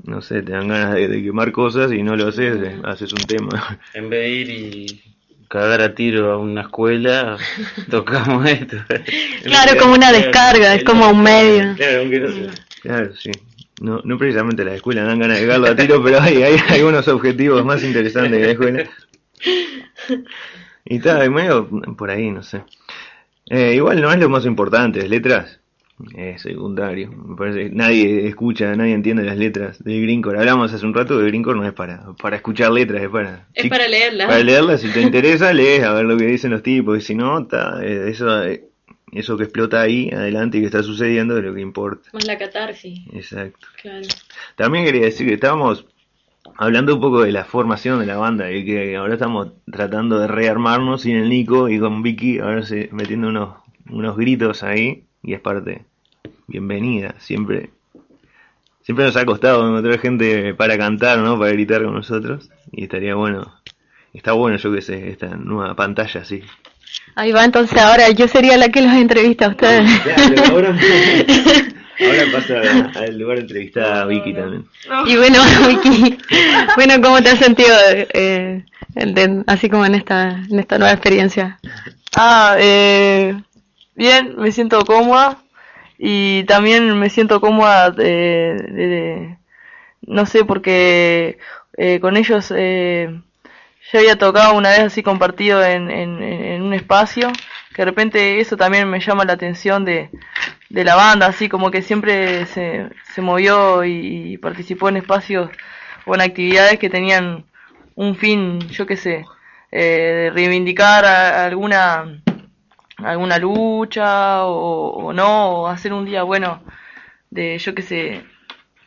no 0.04 0.20
sé, 0.20 0.42
te 0.42 0.52
dan 0.52 0.68
ganas 0.68 0.94
de, 0.94 1.08
de 1.08 1.22
quemar 1.22 1.52
cosas 1.52 1.92
y 1.92 2.02
no 2.02 2.16
lo 2.16 2.28
haces, 2.28 2.56
eh, 2.62 2.80
haces 2.84 3.12
un 3.12 3.24
tema. 3.24 3.78
En 3.94 4.10
vez 4.10 4.20
de 4.20 4.28
ir 4.30 4.50
y 4.50 5.02
cagar 5.48 5.80
a 5.82 5.94
tiro 5.94 6.32
a 6.32 6.38
una 6.38 6.62
escuela, 6.62 7.36
tocamos 7.90 8.48
esto. 8.48 8.78
Claro, 9.44 9.78
como 9.78 9.94
una 9.94 10.12
descarga, 10.12 10.74
es 10.74 10.84
como 10.84 11.10
un 11.10 11.22
medio. 11.22 11.74
Claro, 11.76 12.00
aunque 12.00 12.20
no 12.20 12.28
sé. 12.28 12.50
Claro, 12.80 13.14
sí. 13.16 13.30
No, 13.80 14.00
no 14.04 14.16
precisamente 14.18 14.64
las 14.64 14.74
escuelas 14.74 15.06
dan 15.06 15.18
ganas 15.18 15.40
de 15.40 15.46
cagarlo 15.46 15.68
a 15.68 15.76
tiro, 15.76 16.02
pero 16.02 16.20
hay, 16.20 16.42
hay 16.42 16.56
algunos 16.70 17.06
objetivos 17.08 17.64
más 17.64 17.82
interesantes 17.82 18.38
que 18.38 18.46
la 18.46 18.52
escuela. 18.52 18.90
Y 20.84 20.96
está, 20.96 21.28
medio 21.30 21.68
por 21.96 22.10
ahí, 22.10 22.30
no 22.30 22.42
sé. 22.42 22.64
Eh, 23.46 23.74
igual 23.74 24.00
no 24.00 24.12
es 24.12 24.18
lo 24.18 24.28
más 24.28 24.46
importante, 24.46 25.00
las 25.00 25.10
letras 25.10 25.61
es 26.16 26.42
secundario. 26.42 27.10
Me 27.10 27.36
parece 27.36 27.64
que 27.64 27.74
nadie 27.74 28.26
escucha, 28.26 28.74
nadie 28.74 28.92
entiende 28.92 29.22
las 29.24 29.36
letras 29.36 29.82
de 29.82 30.00
Greencore. 30.00 30.38
Hablamos 30.38 30.72
hace 30.72 30.84
un 30.84 30.94
rato 30.94 31.18
de 31.18 31.26
Greencore 31.26 31.58
no 31.58 31.66
es 31.66 31.72
para, 31.72 32.12
para 32.20 32.36
escuchar 32.36 32.72
letras, 32.72 33.02
es 33.02 33.08
para... 33.08 33.46
Es 33.54 33.68
para 33.68 33.88
leerla. 33.88 34.26
Para 34.26 34.42
leerlas, 34.42 34.80
si 34.80 34.90
te 34.90 35.00
interesa, 35.00 35.52
lees 35.52 35.84
a 35.84 35.92
ver 35.92 36.04
lo 36.04 36.16
que 36.16 36.26
dicen 36.26 36.50
los 36.50 36.62
tipos, 36.62 36.98
y 36.98 37.00
si 37.00 37.14
no, 37.14 37.40
está, 37.40 37.82
eh, 37.82 38.10
eso, 38.10 38.44
eh, 38.44 38.64
eso 39.12 39.36
que 39.36 39.44
explota 39.44 39.80
ahí, 39.80 40.10
adelante, 40.10 40.58
y 40.58 40.60
que 40.60 40.66
está 40.66 40.82
sucediendo, 40.82 41.38
es 41.38 41.44
lo 41.44 41.54
que 41.54 41.60
importa. 41.60 42.10
Más 42.12 42.26
la 42.26 42.38
catarsis, 42.38 43.00
Exacto. 43.12 43.66
claro. 43.80 44.06
También 44.56 44.84
quería 44.84 45.02
decir 45.02 45.26
que 45.26 45.34
estábamos 45.34 45.86
hablando 46.56 46.94
un 46.94 47.00
poco 47.00 47.22
de 47.22 47.32
la 47.32 47.44
formación 47.44 48.00
de 48.00 48.06
la 48.06 48.16
banda 48.16 48.50
y 48.50 48.64
que 48.64 48.96
ahora 48.96 49.14
estamos 49.14 49.52
tratando 49.70 50.18
de 50.18 50.26
rearmarnos 50.26 51.02
sin 51.02 51.16
el 51.16 51.28
Nico 51.28 51.68
y 51.68 51.78
con 51.78 52.02
Vicky, 52.02 52.40
ahora 52.40 52.62
metiendo 52.90 53.28
unos, 53.28 53.56
unos 53.88 54.16
gritos 54.16 54.62
ahí 54.62 55.04
y 55.22 55.34
es 55.34 55.40
parte 55.40 55.84
bienvenida, 56.46 57.14
siempre 57.18 57.70
siempre 58.82 59.04
nos 59.06 59.16
ha 59.16 59.24
costado 59.24 59.66
encontrar 59.68 59.98
gente 60.00 60.54
para 60.54 60.76
cantar, 60.78 61.18
¿no? 61.18 61.38
Para 61.38 61.52
gritar 61.52 61.82
con 61.84 61.94
nosotros 61.94 62.48
y 62.72 62.84
estaría 62.84 63.14
bueno, 63.14 63.54
está 64.12 64.32
bueno 64.32 64.56
yo 64.56 64.72
que 64.72 64.82
sé, 64.82 65.10
esta 65.10 65.28
nueva 65.28 65.74
pantalla 65.74 66.20
así. 66.20 66.42
Ahí 67.14 67.32
va, 67.32 67.44
entonces 67.44 67.78
ahora 67.78 68.10
yo 68.10 68.28
sería 68.28 68.56
la 68.56 68.68
que 68.68 68.82
los 68.82 68.92
entrevista 68.92 69.46
a 69.46 69.48
ustedes. 69.50 69.90
Claro, 70.02 70.52
ahora, 70.52 70.68
ahora 72.00 72.22
pasa 72.32 73.00
al 73.00 73.18
lugar 73.18 73.36
de 73.36 73.42
entrevistada 73.42 74.02
a 74.02 74.04
Vicky 74.06 74.34
también. 74.34 74.66
Y 75.06 75.16
bueno, 75.16 75.38
Vicky, 75.68 76.18
bueno, 76.76 76.94
¿cómo 77.02 77.22
te 77.22 77.30
has 77.30 77.38
sentido 77.38 77.74
eh, 78.14 78.64
de- 78.94 79.44
así 79.46 79.68
como 79.70 79.86
en 79.86 79.94
esta, 79.94 80.42
en 80.50 80.58
esta 80.60 80.78
nueva 80.78 80.92
experiencia? 80.92 81.58
Ah, 82.14 82.56
eh, 82.58 83.34
bien, 83.94 84.34
me 84.36 84.52
siento 84.52 84.84
cómoda 84.84 85.38
y 86.04 86.42
también 86.44 86.98
me 86.98 87.10
siento 87.10 87.40
cómoda 87.40 87.90
de, 87.92 88.54
de- 88.72 89.36
no 90.02 90.26
sé, 90.26 90.44
porque 90.44 91.38
eh, 91.78 92.00
con 92.00 92.16
ellos 92.16 92.52
eh, 92.56 93.20
ya 93.92 93.98
había 94.00 94.18
tocado 94.18 94.54
una 94.56 94.70
vez 94.70 94.80
así 94.80 95.02
compartido 95.04 95.64
en, 95.64 95.90
en, 95.90 96.62
un 96.62 96.74
espacio, 96.74 97.30
que 97.74 97.82
de 97.82 97.86
repente 97.86 98.40
eso 98.40 98.56
también 98.56 98.88
me 98.90 99.00
llama 99.00 99.24
la 99.24 99.34
atención 99.34 99.84
de, 99.84 100.10
de 100.70 100.84
la 100.84 100.96
banda, 100.96 101.26
así 101.26 101.48
como 101.48 101.70
que 101.70 101.82
siempre 101.82 102.46
se, 102.46 102.88
se 103.14 103.20
movió 103.22 103.84
y, 103.84 104.38
participó 104.38 104.88
en 104.88 104.96
espacios 104.96 105.50
o 106.04 106.14
en 106.16 106.20
actividades 106.22 106.78
que 106.80 106.90
tenían 106.90 107.44
un 107.94 108.16
fin, 108.16 108.58
yo 108.70 108.86
qué 108.86 108.96
sé, 108.96 109.24
eh, 109.70 110.22
de 110.24 110.30
reivindicar 110.30 111.04
alguna 111.04 112.22
alguna 113.04 113.38
lucha 113.38 114.46
o, 114.46 114.90
o 115.08 115.12
no, 115.12 115.62
o 115.62 115.66
hacer 115.68 115.92
un 115.92 116.04
día 116.04 116.22
bueno 116.24 116.62
de, 117.30 117.58
yo 117.58 117.74
qué 117.74 117.82
sé, 117.82 118.24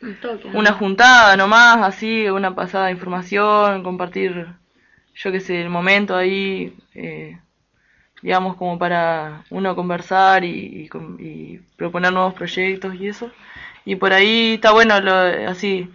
Un 0.00 0.18
toque, 0.20 0.48
¿no? 0.50 0.60
una 0.60 0.72
juntada 0.72 1.36
nomás, 1.36 1.78
así, 1.82 2.28
una 2.28 2.54
pasada 2.54 2.86
de 2.86 2.92
información, 2.92 3.82
compartir, 3.82 4.46
yo 5.14 5.32
qué 5.32 5.40
sé, 5.40 5.60
el 5.62 5.70
momento 5.70 6.16
ahí, 6.16 6.76
eh, 6.94 7.38
digamos, 8.22 8.56
como 8.56 8.78
para 8.78 9.44
uno 9.50 9.76
conversar 9.76 10.44
y, 10.44 10.88
y 10.88 10.90
y 11.20 11.58
proponer 11.76 12.12
nuevos 12.12 12.34
proyectos 12.34 12.94
y 12.96 13.08
eso. 13.08 13.32
Y 13.84 13.96
por 13.96 14.12
ahí 14.14 14.54
está 14.54 14.72
bueno, 14.72 15.00
lo, 15.00 15.12
así, 15.50 15.90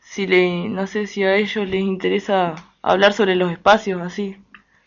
si 0.00 0.26
le, 0.28 0.68
no 0.68 0.86
sé 0.88 1.06
si 1.08 1.24
a 1.24 1.36
ellos 1.36 1.68
les 1.68 1.82
interesa 1.82 2.56
hablar 2.82 3.12
sobre 3.14 3.36
los 3.36 3.52
espacios, 3.52 4.02
así, 4.02 4.36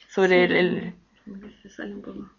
sobre 0.09 0.45
el, 0.45 0.53
el- 0.53 0.93
Como 1.25 1.41
que 1.41 1.51
se 1.61 1.69
sale 1.69 1.93
un 1.93 2.01
poco. 2.01 2.31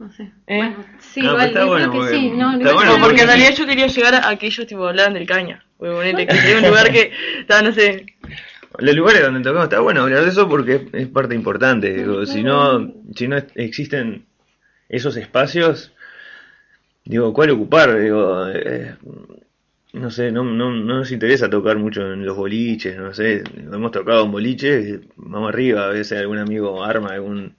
No 0.00 0.10
sé. 0.10 0.32
¿Eh? 0.46 0.56
Bueno, 0.56 0.76
sí, 0.98 1.20
No, 1.20 1.30
igual, 1.32 1.46
está 1.48 1.60
yo 1.60 1.66
bueno 1.68 1.90
creo 1.90 1.92
que 1.92 2.08
porque- 2.08 2.16
sí. 2.18 2.30
No, 2.30 2.52
está 2.52 2.70
igual 2.70 2.74
bueno 2.74 2.90
No, 2.90 2.96
sí. 2.96 3.02
porque 3.04 3.20
en 3.20 3.26
realidad 3.28 3.54
yo 3.54 3.66
quería 3.66 3.86
llegar 3.86 4.14
a 4.24 4.36
que 4.36 4.46
ellos 4.46 4.66
tipo 4.66 4.88
hablaran 4.88 5.14
del 5.14 5.26
caña. 5.26 5.64
Porque 5.76 5.94
ponele 5.94 6.26
que 6.26 6.34
es 6.34 6.54
un 6.62 6.68
lugar 6.68 6.90
que 6.90 7.12
está, 7.40 7.62
no 7.62 7.72
sé, 7.72 8.06
Los 8.78 8.94
lugares 8.96 9.22
donde 9.22 9.40
tocamos 9.40 9.64
está 9.64 9.80
bueno 9.80 10.00
hablar 10.02 10.22
de 10.24 10.30
eso 10.30 10.48
porque 10.48 10.74
es, 10.76 10.82
es 10.94 11.08
parte 11.08 11.34
importante. 11.34 11.92
Digo, 11.92 12.24
si 12.26 12.42
no, 12.42 12.92
si 13.14 13.28
no 13.28 13.36
existen 13.54 14.24
esos 14.88 15.16
espacios, 15.16 15.92
digo, 17.04 17.32
¿cuál 17.34 17.50
ocupar? 17.50 17.98
Digo, 18.00 18.48
eh, 18.48 18.94
no 19.92 20.10
sé, 20.10 20.32
no, 20.32 20.44
no, 20.44 20.70
no 20.70 20.98
nos 20.98 21.10
interesa 21.12 21.50
tocar 21.50 21.76
mucho 21.78 22.12
en 22.12 22.24
los 22.24 22.36
boliches, 22.36 22.96
no 22.96 23.12
sé. 23.12 23.42
Hemos 23.56 23.90
tocado 23.90 24.24
en 24.24 24.32
boliches, 24.32 25.00
vamos 25.16 25.48
arriba, 25.52 25.84
a 25.86 25.88
veces 25.88 26.18
algún 26.18 26.38
amigo 26.38 26.82
arma 26.84 27.10
algún, 27.10 27.54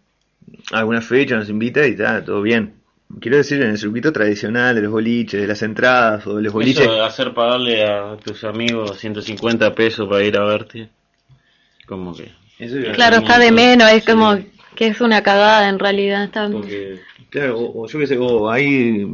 alguna 0.71 1.01
fecha, 1.01 1.35
nos 1.35 1.49
invita 1.49 1.87
y 1.87 1.91
está, 1.91 2.23
todo 2.23 2.41
bien. 2.41 2.73
Quiero 3.19 3.37
decir, 3.37 3.61
en 3.61 3.71
el 3.71 3.77
circuito 3.77 4.13
tradicional 4.13 4.73
de 4.75 4.81
los 4.83 4.91
boliches, 4.91 5.41
de 5.41 5.47
las 5.47 5.61
entradas 5.63 6.25
o 6.27 6.37
de 6.37 6.43
los 6.43 6.53
boliches. 6.53 6.83
Eso 6.83 6.93
de 6.93 7.01
hacer 7.01 7.33
pagarle 7.33 7.83
a 7.83 8.15
tus 8.23 8.43
amigos 8.45 8.97
150 8.99 9.73
pesos 9.75 10.07
para 10.07 10.23
ir 10.23 10.37
a 10.37 10.45
verte. 10.45 10.89
Como 11.85 12.15
que. 12.15 12.31
Eso 12.57 12.77
Claro, 12.93 13.17
está 13.17 13.37
de 13.39 13.51
menos, 13.51 13.91
es 13.91 14.03
Sí. 14.05 14.11
como 14.11 14.37
que 14.75 14.87
es 14.87 15.01
una 15.01 15.21
cagada 15.23 15.67
en 15.67 15.77
realidad. 15.79 16.23
Está... 16.23 16.49
Porque 16.49 16.99
Claro, 17.29 17.59
o, 17.59 17.83
o 17.83 17.87
yo 17.87 17.99
qué 17.99 18.07
sé, 18.07 18.17
o 18.17 18.49
hay 18.49 19.05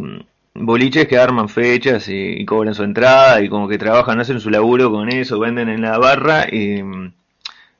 boliches 0.53 1.07
que 1.07 1.17
arman 1.17 1.49
fechas 1.49 2.07
y, 2.09 2.41
y 2.41 2.45
cobran 2.45 2.73
su 2.75 2.83
entrada 2.83 3.41
y 3.41 3.49
como 3.49 3.67
que 3.67 3.77
trabajan, 3.77 4.19
hacen 4.19 4.39
su 4.39 4.49
laburo 4.49 4.91
con 4.91 5.09
eso, 5.09 5.39
venden 5.39 5.69
en 5.69 5.81
la 5.81 5.97
barra 5.97 6.47
y, 6.51 6.81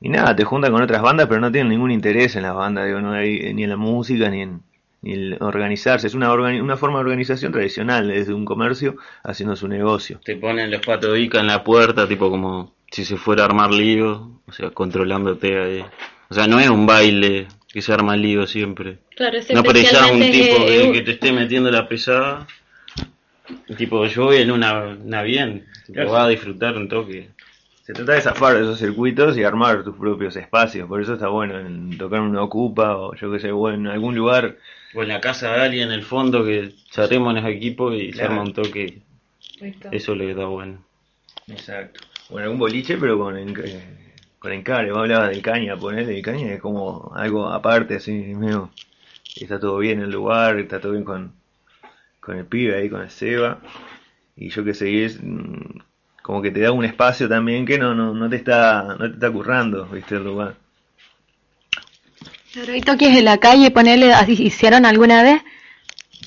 y 0.00 0.08
nada, 0.08 0.34
te 0.36 0.44
juntan 0.44 0.72
con 0.72 0.82
otras 0.82 1.02
bandas 1.02 1.26
pero 1.28 1.40
no 1.40 1.50
tienen 1.50 1.70
ningún 1.70 1.90
interés 1.90 2.36
en 2.36 2.42
las 2.42 2.54
bandas, 2.54 2.86
digo, 2.86 3.00
no 3.00 3.12
hay 3.12 3.52
ni 3.54 3.64
en 3.64 3.70
la 3.70 3.76
música 3.76 4.28
ni 4.30 4.42
en 4.42 4.60
ni 5.00 5.32
organizarse, 5.38 6.08
es 6.08 6.14
una, 6.14 6.28
organi- 6.32 6.60
una 6.60 6.76
forma 6.76 6.98
de 6.98 7.04
organización 7.04 7.52
tradicional, 7.52 8.08
desde 8.08 8.34
un 8.34 8.44
comercio 8.44 8.96
haciendo 9.22 9.54
su 9.54 9.68
negocio. 9.68 10.18
te 10.24 10.34
ponen 10.34 10.72
los 10.72 10.84
patodicas 10.84 11.40
en 11.40 11.46
la 11.46 11.62
puerta, 11.62 12.08
tipo 12.08 12.28
como 12.30 12.74
si 12.90 13.04
se 13.04 13.16
fuera 13.16 13.42
a 13.42 13.46
armar 13.46 13.70
lío, 13.70 14.40
o 14.46 14.52
sea, 14.52 14.70
controlándote 14.70 15.56
ahí. 15.60 15.84
O 16.30 16.34
sea, 16.34 16.48
no 16.48 16.58
es 16.58 16.68
un 16.68 16.84
baile 16.84 17.46
que 17.72 17.80
se 17.80 17.92
arma 17.92 18.16
lío 18.16 18.44
siempre. 18.48 18.98
Claro, 19.14 19.38
es 19.38 19.48
No 19.52 19.60
aparecerá 19.60 20.06
un 20.08 20.20
especialmente 20.20 20.82
tipo 20.82 20.92
que- 20.94 21.02
te 21.02 21.10
esté 21.12 21.32
metiendo 21.32 21.70
la 21.70 21.86
pesada. 21.88 22.46
Tipo, 23.76 24.04
yo 24.06 24.24
voy 24.24 24.38
en 24.38 24.50
una, 24.50 24.96
una 25.02 25.22
bien, 25.22 25.64
tipo, 25.86 25.92
Claro. 25.94 26.10
va 26.10 26.24
a 26.24 26.28
disfrutar 26.28 26.76
un 26.76 26.88
toque. 26.88 27.28
Se 27.88 27.94
trata 27.94 28.12
de 28.12 28.20
zafar 28.20 28.54
de 28.54 28.60
esos 28.64 28.78
circuitos 28.78 29.38
y 29.38 29.44
armar 29.44 29.82
tus 29.82 29.96
propios 29.96 30.36
espacios, 30.36 30.86
por 30.86 31.00
eso 31.00 31.14
está 31.14 31.28
bueno 31.28 31.58
en 31.58 31.96
tocar 31.96 32.18
en 32.20 32.26
una 32.26 32.42
ocupa 32.42 32.94
o 32.98 33.14
yo 33.14 33.32
qué 33.32 33.38
sé, 33.40 33.50
o 33.50 33.70
en 33.70 33.86
algún 33.86 34.14
lugar 34.14 34.58
O 34.94 35.02
en 35.02 35.08
la 35.08 35.22
casa 35.22 35.52
de 35.54 35.62
alguien 35.62 35.88
en 35.88 35.94
el 35.94 36.02
fondo 36.02 36.44
que 36.44 36.74
charremos 36.90 37.34
en 37.34 37.42
los 37.42 37.50
equipos 37.50 37.94
y 37.94 38.12
se 38.12 38.22
arma 38.22 38.42
un 38.42 38.52
toque. 38.52 39.00
Eso 39.90 40.14
le 40.14 40.34
da 40.34 40.44
bueno. 40.44 40.84
Exacto. 41.46 42.02
Bueno, 42.28 42.44
algún 42.44 42.58
boliche, 42.58 42.98
pero 42.98 43.18
con, 43.18 43.38
en- 43.38 43.56
eh, 43.58 43.80
con 44.38 44.52
encare. 44.52 44.90
Vos 44.92 45.00
hablabas 45.00 45.30
del 45.30 45.40
caña, 45.40 45.74
ponerle 45.78 46.18
el 46.18 46.22
caña 46.22 46.52
es 46.52 46.60
como 46.60 47.10
algo 47.16 47.46
aparte, 47.48 47.96
así, 47.96 48.12
medio. 48.12 48.70
Está 49.34 49.58
todo 49.58 49.78
bien 49.78 50.00
en 50.00 50.04
el 50.04 50.10
lugar, 50.10 50.58
está 50.58 50.78
todo 50.78 50.92
bien 50.92 51.04
con, 51.04 51.32
con 52.20 52.36
el 52.36 52.44
pibe 52.44 52.76
ahí, 52.76 52.90
con 52.90 53.00
el 53.00 53.08
Seba. 53.10 53.62
Y 54.36 54.50
yo 54.50 54.62
que 54.62 54.74
sé, 54.74 55.04
es 55.06 55.18
mm, 55.22 55.80
como 56.28 56.42
que 56.42 56.50
te 56.50 56.60
da 56.60 56.72
un 56.72 56.84
espacio 56.84 57.26
también 57.26 57.64
que 57.64 57.78
no, 57.78 57.94
no, 57.94 58.12
no 58.12 58.28
te 58.28 58.36
está, 58.36 58.82
no 58.82 58.98
te 58.98 59.14
está 59.14 59.30
currando, 59.30 59.86
viste, 59.86 60.16
el 60.16 60.24
lugar. 60.24 60.56
Claro, 62.52 62.74
y 62.74 62.82
toques 62.82 63.16
en 63.16 63.24
la 63.24 63.38
calle, 63.38 63.70
ponerle, 63.70 64.12
así 64.12 64.32
hicieron 64.38 64.84
alguna 64.84 65.22
vez. 65.22 65.40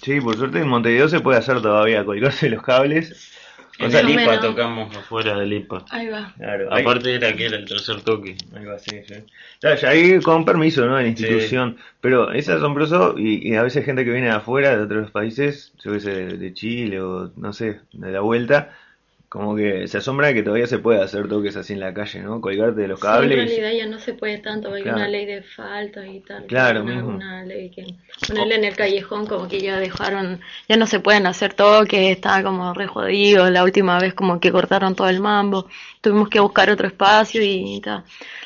Sí, 0.01 0.19
por 0.19 0.35
suerte 0.37 0.57
en 0.57 0.69
Montevideo 0.69 1.07
se 1.07 1.19
puede 1.19 1.37
hacer 1.37 1.61
todavía, 1.61 2.03
colgarse 2.03 2.49
los 2.49 2.63
cables. 2.63 3.31
En 3.77 3.95
el 3.95 4.09
IPA 4.09 4.15
menos. 4.15 4.41
tocamos 4.41 4.95
afuera 4.95 5.37
del 5.37 5.53
IPA. 5.53 5.85
Ahí 5.91 6.07
va. 6.07 6.33
Claro, 6.35 6.73
ahí- 6.73 6.81
Aparte 6.81 7.13
era 7.13 7.33
que 7.33 7.45
era 7.45 7.57
el 7.57 7.65
tercer 7.65 8.01
toque. 8.01 8.35
Ahí 8.55 8.65
va, 8.65 8.79
sí, 8.79 9.01
sí. 9.07 9.13
Claro, 9.59 9.79
ya 9.79 9.89
ahí 9.89 10.19
con 10.21 10.45
permiso, 10.45 10.83
¿no? 10.87 10.95
De 10.97 11.03
la 11.03 11.09
institución. 11.09 11.77
Pero 11.99 12.31
es 12.31 12.49
asombroso 12.49 13.13
y, 13.19 13.47
y 13.47 13.55
a 13.55 13.61
veces 13.61 13.85
gente 13.85 14.03
que 14.03 14.11
viene 14.11 14.27
de 14.29 14.33
afuera, 14.33 14.75
de 14.75 14.81
otros 14.83 15.11
países, 15.11 15.73
yo 15.85 15.91
qué 15.93 15.99
sé, 15.99 16.09
de, 16.11 16.37
de 16.37 16.53
Chile 16.55 17.01
o 17.01 17.31
no 17.35 17.53
sé, 17.53 17.81
de 17.93 18.11
la 18.11 18.21
vuelta, 18.21 18.75
como 19.31 19.55
que 19.55 19.87
se 19.87 19.99
asombra 19.99 20.27
de 20.27 20.33
que 20.33 20.43
todavía 20.43 20.67
se 20.67 20.77
puede 20.79 21.01
hacer 21.01 21.29
toques 21.29 21.55
así 21.55 21.71
en 21.71 21.79
la 21.79 21.93
calle, 21.93 22.19
¿no? 22.19 22.41
Colgarte 22.41 22.81
de 22.81 22.89
los 22.89 22.99
Sí, 22.99 23.07
en 23.07 23.13
cables. 23.13 23.37
realidad 23.37 23.71
ya 23.71 23.85
no 23.87 23.97
se 23.97 24.13
puede 24.13 24.39
tanto, 24.39 24.67
porque 24.67 24.79
hay 24.79 24.83
Claro. 24.83 24.97
una 24.97 25.07
ley 25.07 25.25
de 25.25 25.41
faltas 25.41 26.05
y 26.05 26.19
tal. 26.19 26.45
Claro, 26.47 26.83
una, 26.83 26.93
mismo. 26.95 27.09
una 27.15 27.43
ley 27.45 27.69
que 27.69 27.85
ponerle 28.27 28.55
en 28.55 28.65
el 28.65 28.75
callejón 28.75 29.25
como 29.27 29.47
que 29.47 29.61
ya 29.61 29.79
dejaron, 29.79 30.41
ya 30.67 30.75
no 30.75 30.85
se 30.85 30.99
pueden 30.99 31.27
hacer 31.27 31.53
toques, 31.53 32.11
está 32.11 32.43
como 32.43 32.73
re 32.73 32.87
jodido, 32.87 33.49
la 33.49 33.63
última 33.63 33.97
vez 33.99 34.13
como 34.13 34.41
que 34.41 34.51
cortaron 34.51 34.95
todo 34.95 35.07
el 35.07 35.21
mambo, 35.21 35.67
tuvimos 36.01 36.27
que 36.27 36.41
buscar 36.41 36.69
otro 36.69 36.87
espacio 36.87 37.41
y 37.41 37.79
tal, 37.79 38.03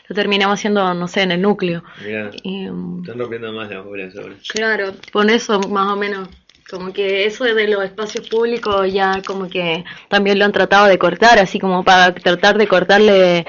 lo 0.08 0.16
terminamos 0.16 0.60
haciendo, 0.60 0.94
no 0.94 1.08
sé, 1.08 1.24
en 1.24 1.32
el 1.32 1.42
núcleo. 1.42 1.84
Mirá, 2.06 2.30
Y, 2.44 2.68
um, 2.70 3.02
están 3.02 3.18
rompiendo 3.18 3.52
más 3.54 3.72
las 3.72 3.84
bolas 3.84 4.16
ahora. 4.16 4.36
Claro, 4.50 4.94
con 5.12 5.32
eso 5.32 5.60
más 5.62 5.92
o 5.92 5.96
menos, 5.96 6.30
como 6.70 6.92
que 6.94 7.26
eso 7.26 7.44
de 7.46 7.68
los 7.68 7.84
espacios 7.84 8.28
públicos 8.28 8.92
ya 8.92 9.22
como 9.26 9.48
que 9.50 9.86
también 10.10 10.40
lo 10.40 10.46
han 10.46 10.52
tratado 10.52 10.88
de 10.88 10.98
cortar, 10.98 11.38
así 11.40 11.60
como 11.60 11.84
para 11.84 12.14
tratar 12.16 12.58
de 12.58 12.68
cortarle 12.68 13.46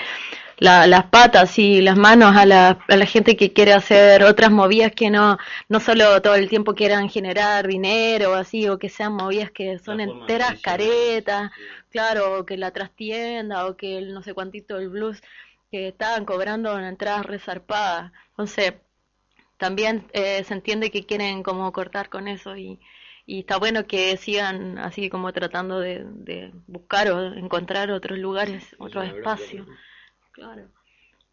la- 0.59 0.87
las 0.87 1.07
patas 1.07 1.59
y 1.59 1.83
las 1.83 1.97
manos 1.97 2.37
a 2.37 2.47
la, 2.47 2.79
a 2.89 2.97
la 2.97 3.07
gente 3.07 3.37
que 3.37 3.53
quiere 3.53 3.73
hacer 3.75 4.25
otras 4.25 4.51
movidas 4.51 4.93
que 4.93 5.11
no, 5.11 5.39
no 5.69 5.81
solo 5.81 6.21
todo 6.23 6.35
el 6.37 6.49
tiempo 6.49 6.75
quieran 6.75 7.09
generar 7.11 7.67
dinero 7.69 8.35
así, 8.35 8.69
o 8.69 8.79
que 8.79 8.89
sean 8.91 9.15
movidas 9.15 9.51
que 9.53 9.79
son 9.79 10.01
enteras 10.01 10.57
caretas, 10.63 11.51
claro, 11.91 12.41
o 12.41 12.47
que 12.47 12.57
la 12.59 12.73
trastienda, 12.73 13.67
o 13.67 13.77
que 13.77 13.99
el 13.99 14.15
no 14.15 14.23
sé 14.23 14.35
cuantito 14.35 14.79
el 14.79 14.89
blues, 14.91 15.23
que 15.71 15.89
estaban 15.89 16.25
cobrando 16.27 16.79
en 16.79 16.85
entradas 16.87 17.27
resarpadas. 17.27 18.13
Entonces, 18.31 18.75
también 19.59 20.07
eh, 20.13 20.45
se 20.45 20.55
entiende 20.55 20.91
que 20.91 21.07
quieren 21.07 21.43
como 21.43 21.73
cortar 21.73 22.09
con 22.09 22.29
eso 22.29 22.57
y, 22.57 22.81
y 23.27 23.41
está 23.41 23.59
bueno 23.59 23.87
que 23.87 24.17
sigan 24.17 24.79
así 24.79 25.11
como 25.11 25.33
tratando 25.33 25.81
de, 25.81 26.05
de 26.05 26.53
buscar 26.67 27.11
o 27.11 27.35
encontrar 27.35 27.91
otros 27.91 28.19
lugares, 28.19 28.75
otros 28.79 29.05
espacios. 29.07 29.67
Claro. 30.33 30.69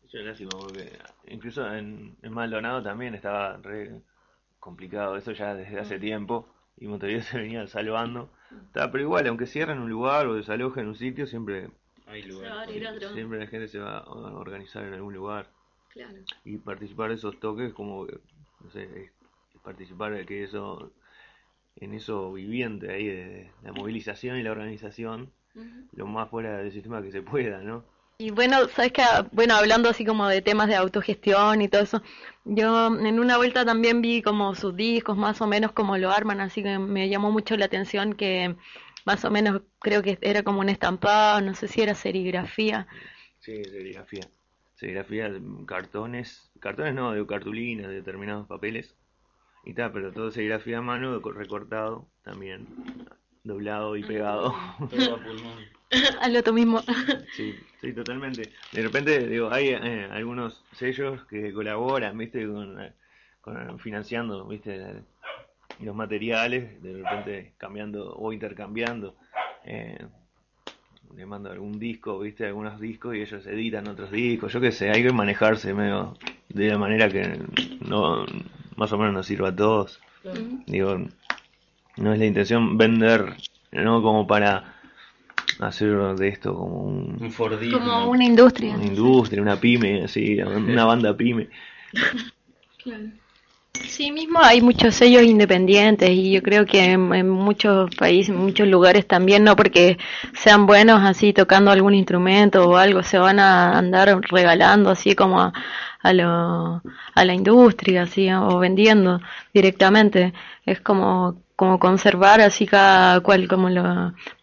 Es 0.06 0.14
una 0.16 0.24
lástima 0.24 0.50
porque 0.60 0.92
incluso 1.28 1.72
en, 1.74 2.16
en 2.22 2.34
Maldonado 2.34 2.82
también 2.84 3.14
estaba 3.16 3.58
re 3.58 4.02
complicado 4.60 5.18
eso 5.18 5.32
ya 5.34 5.54
desde 5.56 5.80
hace 5.80 6.00
tiempo 6.00 6.48
y 6.78 6.88
Montevideo 6.88 7.22
se 7.24 7.38
venía 7.38 7.68
salvando. 7.68 8.30
Está, 8.68 8.92
pero 8.92 9.04
igual, 9.04 9.28
aunque 9.28 9.46
cierren 9.48 9.80
un 9.80 9.90
lugar 9.90 10.28
o 10.28 10.36
desalojen 10.36 10.88
un 10.88 10.96
sitio, 10.96 11.26
siempre, 11.28 11.70
Hay 12.06 12.24
Se 12.24 12.32
va 12.34 12.62
a 12.62 12.66
lugar. 12.68 12.96
otro. 12.96 13.14
siempre 13.14 13.40
la 13.40 13.48
gente 13.48 13.68
se 13.68 13.80
va 13.80 13.98
a 14.00 14.10
organizar 14.10 14.84
en 14.86 14.94
algún 14.94 15.14
lugar 15.14 15.48
Claro. 15.90 16.18
y 16.44 16.58
participar 16.58 17.10
de 17.10 17.16
esos 17.16 17.40
toques 17.40 17.72
como, 17.74 18.06
no 18.08 18.72
sé, 18.72 18.84
es 18.84 19.62
participar 19.64 20.14
de 20.14 20.26
que 20.26 20.44
eso, 20.44 20.92
en 21.76 21.94
eso 21.94 22.32
viviente 22.34 22.92
ahí 22.92 23.08
de 23.08 23.52
la 23.64 23.72
movilización 23.72 24.38
y 24.38 24.44
la 24.44 24.52
organización, 24.52 25.32
lo 25.96 26.08
más 26.08 26.30
fuera 26.30 26.58
del 26.58 26.72
sistema 26.72 27.02
que 27.02 27.12
se 27.12 27.22
pueda, 27.22 27.62
¿no? 27.62 27.84
Y 28.20 28.32
bueno, 28.32 28.68
sabes 28.70 28.92
que, 28.94 29.02
bueno, 29.32 29.56
hablando 29.56 29.90
así 29.90 30.06
como 30.06 30.28
de 30.28 30.42
temas 30.42 30.68
de 30.68 30.76
autogestión 30.76 31.62
y 31.62 31.68
todo 31.68 31.82
eso, 31.82 32.02
yo 32.46 32.88
en 32.88 33.20
una 33.20 33.38
vuelta 33.38 33.66
también 33.66 34.02
vi 34.02 34.22
como 34.22 34.56
sus 34.56 34.76
discos, 34.76 35.18
más 35.18 35.42
o 35.42 35.48
menos 35.48 35.72
como 35.72 35.98
lo 35.98 36.12
arman, 36.12 36.40
así 36.40 36.64
que 36.64 36.78
me 36.78 37.10
llamó 37.10 37.32
mucho 37.32 37.58
la 37.58 37.66
atención 37.66 38.14
que 38.14 38.56
más 39.06 39.26
o 39.26 39.32
menos 39.32 39.64
creo 39.80 40.02
que 40.02 40.18
era 40.22 40.44
como 40.44 40.60
un 40.60 40.70
estampado, 40.70 41.42
no 41.42 41.56
sé 41.56 41.68
si 41.68 41.82
era 41.82 41.96
serigrafía. 41.96 42.88
Sí, 43.40 43.64
serigrafía. 43.64 44.30
Serigrafía, 44.76 45.32
cartones, 45.66 46.52
cartones 46.60 46.94
no, 46.94 47.12
de 47.14 47.26
cartulinas, 47.26 47.88
de 47.88 47.96
determinados 47.96 48.48
papeles. 48.48 48.96
Y 49.64 49.74
tal, 49.74 49.92
pero 49.92 50.12
todo 50.12 50.32
serigrafía 50.32 50.80
a 50.80 50.82
mano, 50.82 51.20
recortado 51.20 52.08
también, 52.24 52.68
doblado 53.44 53.96
y 53.96 54.04
pegado. 54.04 54.54
Todo 54.90 55.16
a 55.16 55.24
pulmón. 55.24 55.64
Al 56.22 56.36
otro 56.36 56.54
mismo. 56.54 56.82
Sí, 57.36 57.54
sí, 57.82 57.94
totalmente. 57.94 58.52
De 58.72 58.82
repente, 58.82 59.28
digo, 59.28 59.52
hay 59.52 59.70
eh, 59.70 60.08
algunos 60.12 60.66
sellos 60.74 61.24
que 61.26 61.54
colaboran, 61.54 62.18
viste, 62.18 62.46
con, 62.48 62.82
eh, 62.82 62.94
con- 63.42 63.80
financiando, 63.80 64.46
viste, 64.48 65.04
los 65.80 65.96
materiales, 65.96 66.82
de 66.82 66.94
repente 66.94 67.54
cambiando 67.58 68.16
o 68.16 68.34
intercambiando. 68.34 69.16
Eh, 69.66 69.98
le 71.16 71.26
mando 71.26 71.52
algún 71.52 71.78
disco, 71.80 72.20
viste, 72.20 72.46
algunos 72.46 72.80
discos 72.80 73.16
y 73.16 73.22
ellos 73.22 73.46
editan 73.46 73.88
otros 73.88 74.12
discos, 74.12 74.52
yo 74.52 74.60
qué 74.60 74.72
sé, 74.72 74.90
hay 74.90 75.04
que 75.04 75.12
manejarse 75.12 75.74
medio 75.74 76.18
de 76.50 76.70
la 76.70 76.78
manera 76.78 77.12
que 77.12 77.40
no, 77.88 78.26
más 78.76 78.92
o 78.92 78.98
menos 78.98 79.14
nos 79.14 79.26
sirva 79.26 79.50
a 79.50 79.56
todos. 79.56 80.00
Digo, 80.68 80.98
no 81.98 82.14
es 82.14 82.20
la 82.20 82.26
intención 82.26 82.78
vender, 82.78 83.36
no 83.72 84.02
como 84.02 84.26
para 84.26 84.76
hacer 85.60 85.96
de 86.16 86.28
esto 86.28 86.54
como 86.56 86.84
un, 86.84 87.18
Un 87.20 87.32
Fordismo. 87.32 87.80
Como 87.80 88.10
una 88.10 88.24
industria. 88.24 88.76
una 88.76 88.86
industria, 88.86 89.42
una 89.42 89.60
pyme, 89.60 90.04
así, 90.04 90.40
una 90.42 90.86
banda 90.86 91.16
pyme. 91.16 91.50
Sí, 93.82 94.12
mismo 94.12 94.40
hay 94.40 94.62
muchos 94.62 94.94
sellos 94.96 95.24
independientes 95.24 96.10
y 96.10 96.32
yo 96.32 96.44
creo 96.44 96.66
que 96.66 96.92
en, 96.92 97.14
en 97.14 97.30
muchos 97.30 97.94
países, 97.96 98.30
en 98.30 98.38
muchos 98.38 98.68
lugares 98.68 99.08
también, 99.08 99.44
no 99.44 99.56
porque 99.56 99.98
sean 100.36 100.68
buenos 100.68 101.02
así 101.04 101.34
tocando 101.34 101.72
algún 101.72 101.96
instrumento 101.96 102.70
o 102.70 102.78
algo, 102.78 103.02
se 103.02 103.18
van 103.18 103.40
a 103.40 103.78
andar 103.78 104.22
regalando 104.30 104.92
así 104.92 105.16
como 105.16 105.42
a, 105.42 105.54
a, 106.04 106.14
lo, 106.14 106.82
a 107.16 107.26
la 107.26 107.34
industria, 107.34 108.04
así, 108.04 108.30
o 108.32 108.60
vendiendo 108.60 109.22
directamente. 109.54 110.34
Es 110.66 110.82
como, 110.82 111.42
como 111.56 111.80
conservar 111.80 112.42
así 112.42 112.66
cada 112.68 113.22
cual, 113.22 113.48
como 113.48 113.70
lo, 113.70 113.84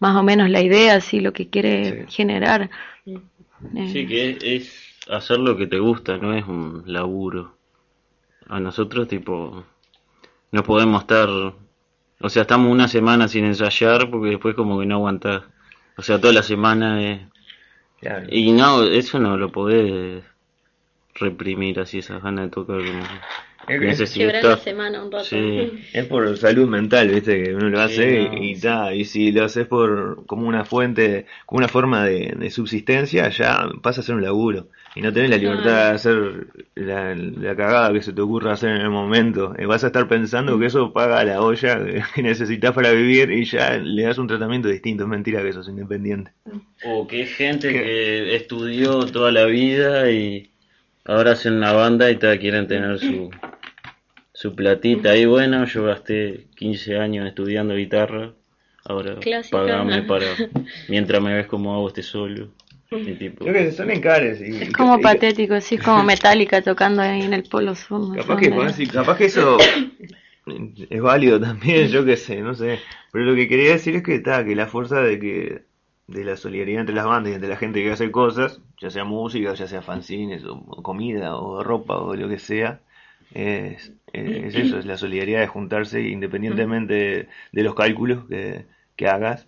más 0.00 0.16
o 0.16 0.22
menos 0.22 0.50
la 0.50 0.62
idea, 0.62 0.96
así 0.96 1.20
lo 1.20 1.32
que 1.32 1.48
quiere 1.50 2.06
Sí. 2.06 2.06
generar. 2.08 2.70
Eh, 3.06 3.20
Sí, 3.84 4.06
que 4.06 4.30
es, 4.30 4.38
es 4.42 5.08
hacer 5.10 5.38
lo 5.38 5.56
que 5.56 5.66
te 5.66 5.78
gusta, 5.78 6.16
no 6.18 6.34
es 6.34 6.46
un 6.46 6.82
laburo. 6.86 7.56
A 8.48 8.60
nosotros, 8.60 9.08
tipo, 9.08 9.64
no 10.52 10.62
podemos 10.64 11.02
estar. 11.02 11.28
O 11.30 12.28
sea, 12.28 12.42
estamos 12.42 12.72
una 12.72 12.88
semana 12.88 13.28
sin 13.28 13.44
ensayar 13.44 14.10
porque 14.10 14.30
después, 14.30 14.54
como 14.54 14.78
que 14.80 14.86
no 14.86 14.96
aguantás. 14.96 15.42
O 15.96 16.02
sea, 16.02 16.20
toda 16.20 16.32
la 16.34 16.42
semana 16.42 17.02
es. 17.02 17.20
Claro. 18.00 18.26
Y 18.30 18.52
no, 18.52 18.82
eso 18.84 19.18
no 19.18 19.36
lo 19.36 19.52
podés 19.52 20.24
reprimir 21.14 21.80
así, 21.80 21.98
esas 21.98 22.22
ganas 22.22 22.46
de 22.46 22.50
tocar. 22.50 22.78
Como... 22.78 23.02
Es 23.68 23.98
que- 23.98 24.18
Quebrar 24.18 24.42
la 24.44 24.56
semana 24.56 25.04
un 25.04 25.12
rato. 25.12 25.24
Sí. 25.26 25.70
Es 25.92 26.06
por 26.06 26.36
salud 26.38 26.66
mental, 26.68 27.08
viste, 27.08 27.42
que 27.44 27.54
uno 27.54 27.68
lo 27.68 27.76
Sí, 27.88 27.92
hace 28.00 28.28
no, 28.30 28.42
y 28.42 28.58
ta, 28.58 28.94
y 28.94 29.04
si 29.04 29.30
lo 29.30 29.44
haces 29.44 29.66
por 29.66 30.24
como 30.26 30.48
una 30.48 30.64
fuente, 30.64 31.26
como 31.46 31.58
una 31.58 31.68
forma 31.68 32.04
de, 32.04 32.34
de 32.36 32.50
subsistencia, 32.50 33.28
ya 33.28 33.68
pasa 33.82 34.00
a 34.00 34.04
ser 34.04 34.16
un 34.16 34.22
laburo 34.22 34.68
y 34.96 35.02
no 35.02 35.12
tenés 35.12 35.30
la 35.30 35.36
libertad 35.36 35.88
de 35.90 35.94
hacer 35.94 36.46
la, 36.74 37.14
la 37.14 37.54
cagada 37.54 37.92
que 37.92 38.02
se 38.02 38.12
te 38.12 38.20
ocurra 38.22 38.54
hacer 38.54 38.70
en 38.70 38.80
el 38.80 38.90
momento. 38.90 39.54
Eh, 39.56 39.66
vas 39.66 39.84
a 39.84 39.88
estar 39.88 40.08
pensando 40.08 40.58
que 40.58 40.66
eso 40.66 40.92
paga 40.92 41.22
la 41.22 41.40
olla 41.42 41.78
que- 41.84 42.02
necesitas 42.22 42.72
para 42.72 42.90
vivir 42.92 43.30
y 43.30 43.44
ya 43.44 43.76
le 43.76 44.02
das 44.02 44.18
un 44.18 44.26
tratamiento 44.26 44.68
distinto. 44.68 45.04
Es 45.04 45.08
mentira 45.08 45.42
que 45.42 45.52
sos 45.52 45.68
independiente. 45.68 46.32
O 46.86 47.06
que 47.06 47.22
es 47.22 47.36
gente 47.36 47.70
que 47.72 48.34
estudió 48.34 49.04
toda 49.06 49.30
la 49.30 49.44
vida 49.44 50.10
y 50.10 50.50
ahora 51.04 51.32
hacen 51.32 51.54
una 51.54 51.72
banda 51.72 52.10
y 52.10 52.16
te 52.16 52.38
quieren 52.38 52.66
tener 52.66 52.98
su, 52.98 53.30
su 54.32 54.54
platita. 54.54 55.16
Y 55.16 55.24
bueno, 55.26 55.64
yo 55.66 55.84
gasté 55.84 56.46
15 56.56 56.96
años 56.98 57.26
estudiando 57.26 57.74
guitarra, 57.74 58.32
ahora 58.84 59.16
Clásica. 59.20 59.58
pagame 59.58 60.02
para 60.02 60.26
mientras 60.88 61.22
me 61.22 61.34
ves 61.34 61.46
como 61.46 61.74
hago 61.74 61.88
este 61.88 62.02
solo. 62.02 62.48
Y 62.92 63.12
tipo, 63.14 63.44
Creo 63.44 63.54
que 63.54 63.70
son 63.70 63.90
encares. 63.92 64.40
Y, 64.40 64.62
Es 64.64 64.72
como 64.72 64.98
y- 64.98 65.02
patético, 65.02 65.54
así 65.54 65.76
es 65.76 65.82
como 65.82 66.02
Metallica 66.04 66.60
tocando 66.60 67.02
ahí 67.02 67.22
en 67.22 67.32
el 67.34 67.44
Polo 67.44 67.74
Sur. 67.76 68.00
no 68.00 68.14
Capaz 68.16 68.36
que, 68.36 68.50
podés- 68.52 68.90
capaz 68.92 69.16
que 69.16 69.26
eso 69.26 69.58
es 70.90 71.00
válido 71.00 71.40
también, 71.40 71.88
yo 71.88 72.04
qué 72.04 72.16
sé, 72.16 72.40
no 72.40 72.54
sé. 72.54 72.80
Pero 73.12 73.24
lo 73.26 73.34
que 73.36 73.48
quería 73.48 73.72
decir 73.72 73.94
es 73.96 74.02
que 74.02 74.16
está, 74.16 74.44
que 74.44 74.56
la 74.56 74.66
fuerza 74.66 75.00
de 75.02 75.18
que 75.20 75.62
de 76.10 76.24
la 76.24 76.36
solidaridad 76.36 76.80
entre 76.80 76.94
las 76.94 77.06
bandas 77.06 77.32
y 77.32 77.34
entre 77.34 77.48
la 77.48 77.56
gente 77.56 77.82
que 77.82 77.92
hace 77.92 78.10
cosas, 78.10 78.60
ya 78.80 78.90
sea 78.90 79.04
música, 79.04 79.54
ya 79.54 79.66
sea 79.68 79.80
fanzines, 79.80 80.44
o, 80.44 80.60
comida, 80.82 81.36
o 81.36 81.62
ropa, 81.62 81.98
o 81.98 82.14
lo 82.14 82.28
que 82.28 82.38
sea, 82.38 82.80
es, 83.32 83.92
es 84.12 84.54
eso, 84.56 84.78
es 84.78 84.86
la 84.86 84.96
solidaridad 84.96 85.40
de 85.40 85.46
juntarse 85.46 86.02
independientemente 86.02 87.28
de, 87.52 87.62
los 87.62 87.74
cálculos 87.74 88.26
que, 88.28 88.66
que 88.96 89.06
hagas. 89.06 89.46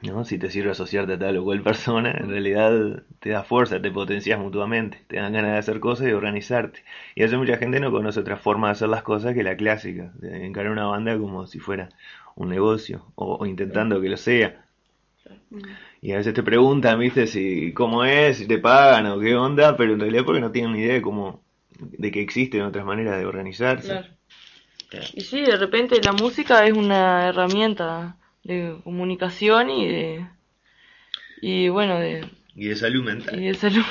¿no? 0.00 0.24
Si 0.24 0.38
te 0.38 0.48
sirve 0.50 0.70
asociarte 0.70 1.14
a 1.14 1.18
tal 1.18 1.36
o 1.38 1.44
cual 1.44 1.60
persona, 1.62 2.12
en 2.12 2.30
realidad 2.30 3.02
te 3.18 3.30
da 3.30 3.42
fuerza, 3.42 3.82
te 3.82 3.90
potencias 3.90 4.38
mutuamente, 4.38 5.02
te 5.08 5.16
dan 5.16 5.32
ganas 5.32 5.52
de 5.52 5.58
hacer 5.58 5.80
cosas 5.80 6.06
y 6.06 6.10
de 6.10 6.14
organizarte. 6.14 6.82
Y 7.14 7.22
veces 7.22 7.36
mucha 7.36 7.58
gente 7.58 7.80
no 7.80 7.90
conoce 7.90 8.20
otra 8.20 8.36
forma 8.36 8.68
de 8.68 8.72
hacer 8.72 8.88
las 8.88 9.02
cosas 9.02 9.34
que 9.34 9.42
la 9.42 9.56
clásica, 9.56 10.12
de 10.14 10.46
encarar 10.46 10.72
una 10.72 10.86
banda 10.86 11.18
como 11.18 11.46
si 11.46 11.58
fuera 11.58 11.90
un 12.36 12.48
negocio, 12.48 13.04
o 13.16 13.44
intentando 13.44 14.00
que 14.00 14.08
lo 14.08 14.16
sea. 14.16 14.67
Y 16.02 16.12
a 16.12 16.16
veces 16.18 16.34
te 16.34 16.42
preguntan, 16.42 16.98
viste, 16.98 17.26
si 17.26 17.72
cómo 17.72 18.04
es, 18.04 18.38
si 18.38 18.46
te 18.46 18.58
pagan 18.58 19.06
o 19.06 19.18
qué 19.18 19.34
onda, 19.36 19.76
pero 19.76 19.94
en 19.94 20.00
realidad 20.00 20.24
porque 20.24 20.40
no 20.40 20.50
tienen 20.52 20.72
ni 20.72 20.80
idea 20.80 20.94
de 20.94 21.02
cómo, 21.02 21.42
de 21.78 22.10
que 22.10 22.20
existen 22.20 22.62
otras 22.62 22.84
maneras 22.84 23.18
de 23.18 23.26
organizarse. 23.26 23.88
Claro. 23.88 25.06
Y 25.14 25.20
sí, 25.20 25.40
de 25.42 25.56
repente 25.56 26.00
la 26.02 26.12
música 26.12 26.64
es 26.66 26.72
una 26.72 27.28
herramienta 27.28 28.16
de 28.44 28.76
comunicación 28.84 29.68
y 29.70 29.86
de 29.88 30.26
y 31.42 31.68
bueno 31.68 31.98
de, 31.98 32.26
Y 32.56 32.66
de 32.68 32.76
salud 32.76 33.02
y 33.02 33.04
mental. 33.04 33.40
de 33.40 33.54
salud 33.54 33.84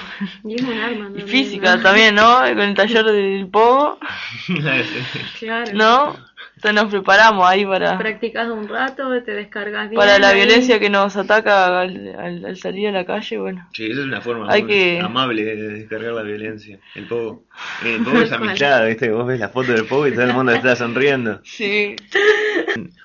Y 0.43 0.55
es 0.55 0.61
un 0.63 0.73
arma, 0.79 1.11
y 1.15 1.21
¿no? 1.21 1.27
física 1.27 1.81
también, 1.81 2.15
¿no? 2.15 2.39
Con 2.39 2.59
el 2.61 2.73
taller 2.73 3.05
del 3.05 3.47
pogo, 3.47 3.99
Claro. 5.39 5.71
¿no? 5.73 6.26
Entonces 6.57 6.73
nos 6.83 6.91
preparamos 6.91 7.47
ahí 7.47 7.63
para 7.65 7.97
Practicas 7.99 8.47
un 8.49 8.67
rato, 8.67 9.09
te 9.23 9.31
descargas 9.31 9.89
bien. 9.89 9.99
para 9.99 10.17
la 10.17 10.29
ahí. 10.29 10.37
violencia 10.37 10.79
que 10.79 10.89
nos 10.89 11.15
ataca 11.15 11.81
al, 11.81 12.15
al, 12.17 12.45
al 12.45 12.57
salir 12.57 12.87
a 12.87 12.91
la 12.91 13.05
calle, 13.05 13.37
bueno. 13.37 13.67
Sí, 13.73 13.85
esa 13.85 14.01
es 14.01 14.07
una 14.07 14.21
forma 14.21 14.51
Hay 14.51 14.63
muy 14.63 14.71
que- 14.71 14.99
amable 14.99 15.43
de 15.43 15.55
descargar 15.55 16.13
la 16.13 16.23
violencia. 16.23 16.79
El 16.95 17.05
pogo. 17.07 17.43
El 17.85 18.01
pogo 18.03 18.21
es 18.21 18.31
amistad, 18.31 18.87
¿viste? 18.87 19.11
Vos 19.11 19.27
ves 19.27 19.39
la 19.39 19.49
foto 19.49 19.71
del 19.71 19.85
pogo 19.85 20.07
y 20.07 20.13
todo 20.13 20.23
el 20.23 20.33
mundo 20.33 20.51
está 20.51 20.75
sonriendo. 20.75 21.39
Sí. 21.43 21.95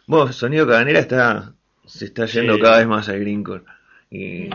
Vos, 0.06 0.34
Sonido 0.34 0.66
Caganera 0.66 1.00
está 1.00 1.52
se 1.86 2.06
está 2.06 2.24
yendo 2.26 2.54
Sí. 2.54 2.60
cada 2.62 2.78
vez 2.78 2.86
más 2.86 3.08
al 3.10 3.20
Greencore. 3.20 3.64
Y 4.10 4.48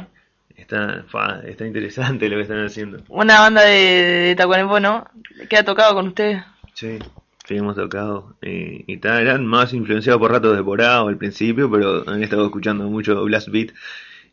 está, 0.55 1.03
fa, 1.07 1.41
está 1.45 1.65
interesante 1.67 2.29
lo 2.29 2.37
que 2.37 2.41
están 2.43 2.65
haciendo. 2.65 3.03
Una 3.09 3.41
banda 3.41 3.61
de, 3.61 3.73
de 3.75 4.35
Tacuarembó, 4.35 4.79
¿no? 4.79 5.05
Que 5.49 5.57
ha 5.57 5.63
tocado 5.63 5.93
con 5.93 6.07
ustedes. 6.07 6.41
Sí, 6.73 6.97
sí, 7.47 7.55
hemos 7.55 7.75
tocado. 7.75 8.35
Y, 8.41 8.91
y 8.91 8.97
tal, 8.97 9.21
eran 9.21 9.45
más 9.45 9.73
influenciados 9.73 10.19
por 10.19 10.31
ratos 10.31 10.55
de 10.55 10.63
Porao 10.63 11.07
al 11.07 11.17
principio, 11.17 11.69
pero 11.71 12.07
han 12.07 12.21
estado 12.23 12.45
escuchando 12.45 12.89
mucho 12.89 13.23
Blast 13.23 13.49
Beat. 13.49 13.71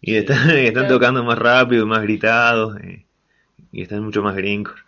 Y 0.00 0.16
están, 0.16 0.50
están 0.56 0.88
tocando 0.88 1.24
más 1.24 1.38
rápido, 1.38 1.86
más 1.86 2.02
gritados. 2.02 2.76
Y, 2.82 3.06
y 3.72 3.82
están 3.82 4.04
mucho 4.04 4.22
más 4.22 4.36
Greencore. 4.36 4.80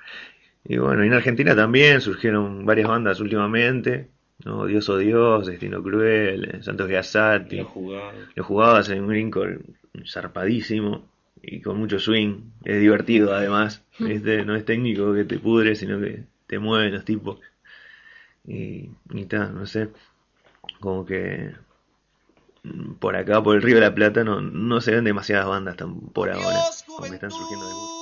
Y 0.64 0.78
bueno, 0.78 1.04
y 1.04 1.08
en 1.08 1.14
Argentina 1.14 1.54
también 1.54 2.00
surgieron 2.00 2.66
varias 2.66 2.88
bandas 2.88 3.20
últimamente. 3.20 4.10
¿no? 4.44 4.66
Dios 4.66 4.88
o 4.88 4.98
Dios, 4.98 5.46
Destino 5.46 5.82
Cruel, 5.82 6.44
eh, 6.44 6.62
Santos 6.62 6.88
Gazzati. 6.88 7.56
lo 7.58 7.64
jugado. 7.64 8.12
Lo 8.34 8.44
jugabas 8.44 8.88
en 8.90 9.02
un 9.02 9.08
Greencore 9.08 9.58
zarpadísimo 10.04 11.08
y 11.42 11.60
con 11.60 11.78
mucho 11.78 11.98
swing. 11.98 12.50
Es 12.64 12.80
divertido 12.80 13.34
además. 13.34 13.84
¿viste? 13.98 14.44
No 14.44 14.54
es 14.56 14.64
técnico 14.64 15.14
que 15.14 15.24
te 15.24 15.38
pudre, 15.38 15.74
sino 15.74 16.00
que 16.00 16.24
te 16.46 16.58
mueven 16.58 16.94
los 16.94 17.04
tipos. 17.04 17.40
Y, 18.46 18.90
y 19.10 19.24
ta, 19.26 19.46
no 19.46 19.66
sé. 19.66 19.90
Como 20.80 21.04
que 21.04 21.54
mm, 22.62 22.94
por 22.94 23.16
acá, 23.16 23.42
por 23.42 23.56
el 23.56 23.62
Río 23.62 23.76
de 23.76 23.82
la 23.82 23.94
Plata, 23.94 24.24
no, 24.24 24.40
no 24.40 24.80
se 24.80 24.92
ven 24.92 25.04
demasiadas 25.04 25.46
bandas 25.46 25.76
tan 25.76 26.00
por 26.00 26.30
ahora. 26.30 26.60
Como 26.86 27.06
están 27.06 27.30
surgiendo 27.30 27.66
de 27.66 27.95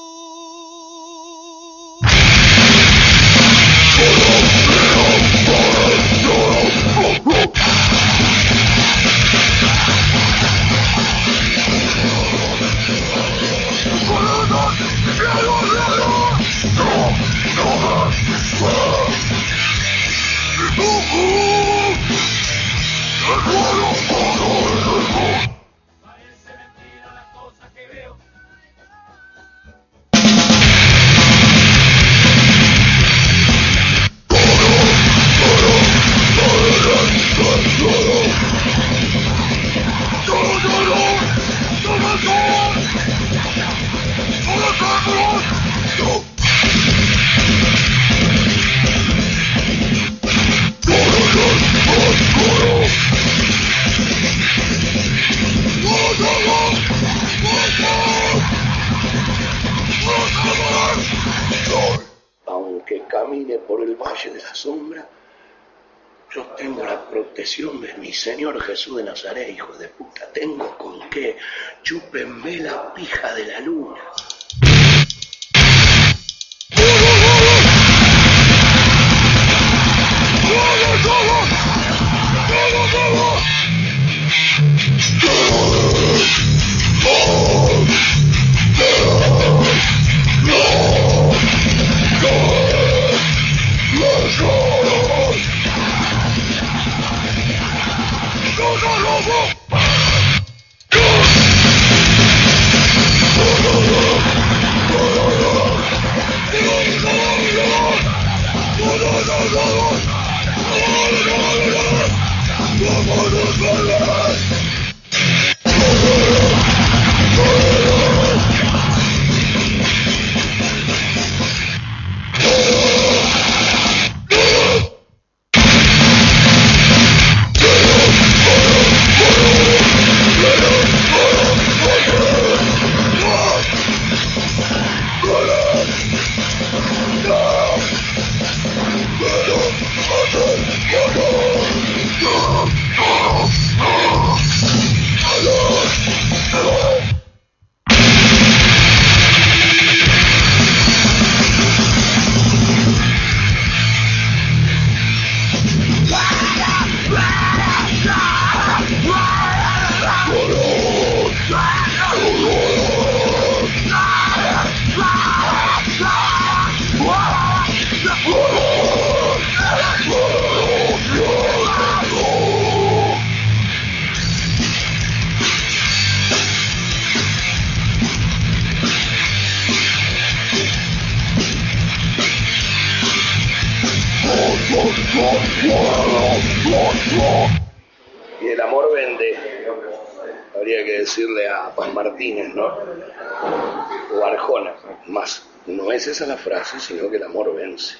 sino 196.80 197.10
que 197.10 197.16
el 197.16 197.24
amor 197.24 197.54
vence. 197.54 197.96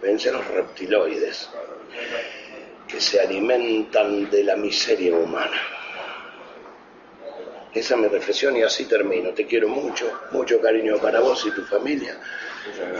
Vence 0.00 0.28
a 0.28 0.32
los 0.32 0.46
reptiloides 0.46 1.48
que 2.86 3.00
se 3.00 3.20
alimentan 3.20 4.30
de 4.30 4.44
la 4.44 4.56
miseria 4.56 5.14
humana. 5.14 5.60
Esa 7.74 7.94
es 7.94 8.00
mi 8.00 8.08
reflexión 8.08 8.56
y 8.56 8.62
así 8.62 8.86
termino. 8.86 9.30
Te 9.34 9.46
quiero 9.46 9.68
mucho, 9.68 10.20
mucho 10.30 10.60
cariño 10.60 10.98
para 10.98 11.20
vos 11.20 11.44
y 11.46 11.50
tu 11.50 11.64
familia 11.64 12.18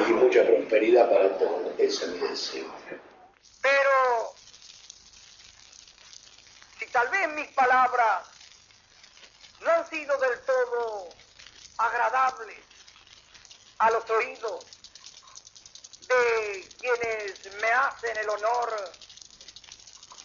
y 0.09 0.13
mucha 0.13 0.45
prosperidad 0.45 1.09
para 1.09 1.39
todos. 1.39 1.73
Ese 1.79 2.05
es 2.05 2.11
mi 2.11 2.29
deseo. 2.29 2.67
Pero 3.63 4.35
si 6.79 6.87
tal 6.87 7.09
vez 7.09 7.29
mis 7.35 7.49
palabras 7.49 8.27
no 9.61 9.71
han 9.71 9.89
sido 9.89 10.17
del 10.19 10.39
todo 10.41 11.09
agradables 11.79 12.59
a 13.79 13.91
los 13.91 14.09
oídos 14.11 14.78
de 16.09 16.77
quienes 16.81 17.53
me 17.61 17.71
hacen 17.71 18.19
el 18.19 18.29
honor 18.31 18.95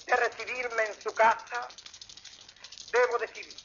de 0.06 0.16
recibirme 0.16 0.84
en 0.86 1.04
su 1.04 1.14
casa, 1.14 1.70
debo 2.92 3.18
decir 3.20 3.63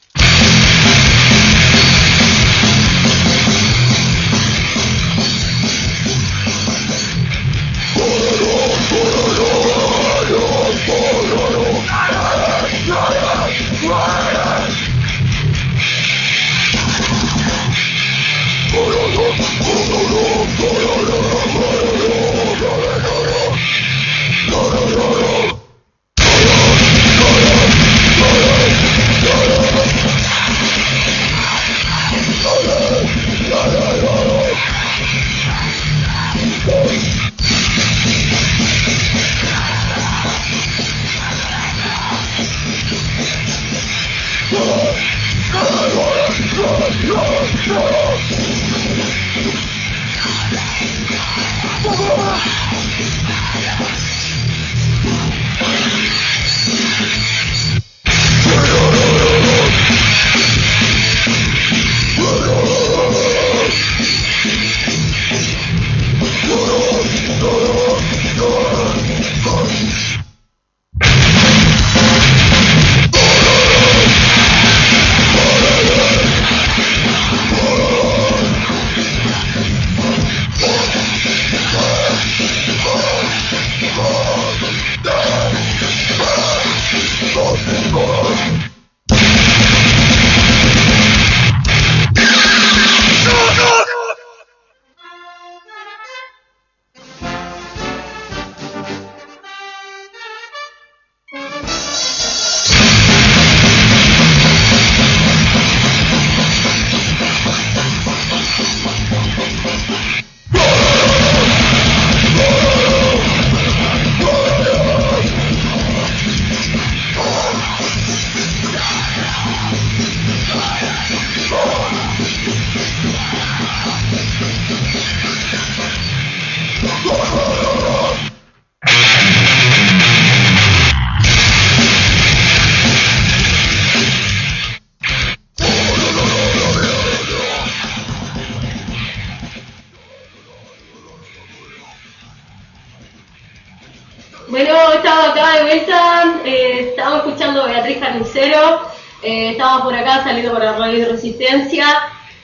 eh, 149.29 149.51
estamos 149.51 149.83
por 149.83 149.93
acá 149.93 150.23
saliendo 150.23 150.51
por 150.51 150.63
la 150.63 150.73
radio 150.73 151.05
de 151.05 151.11
Resistencia, 151.11 151.85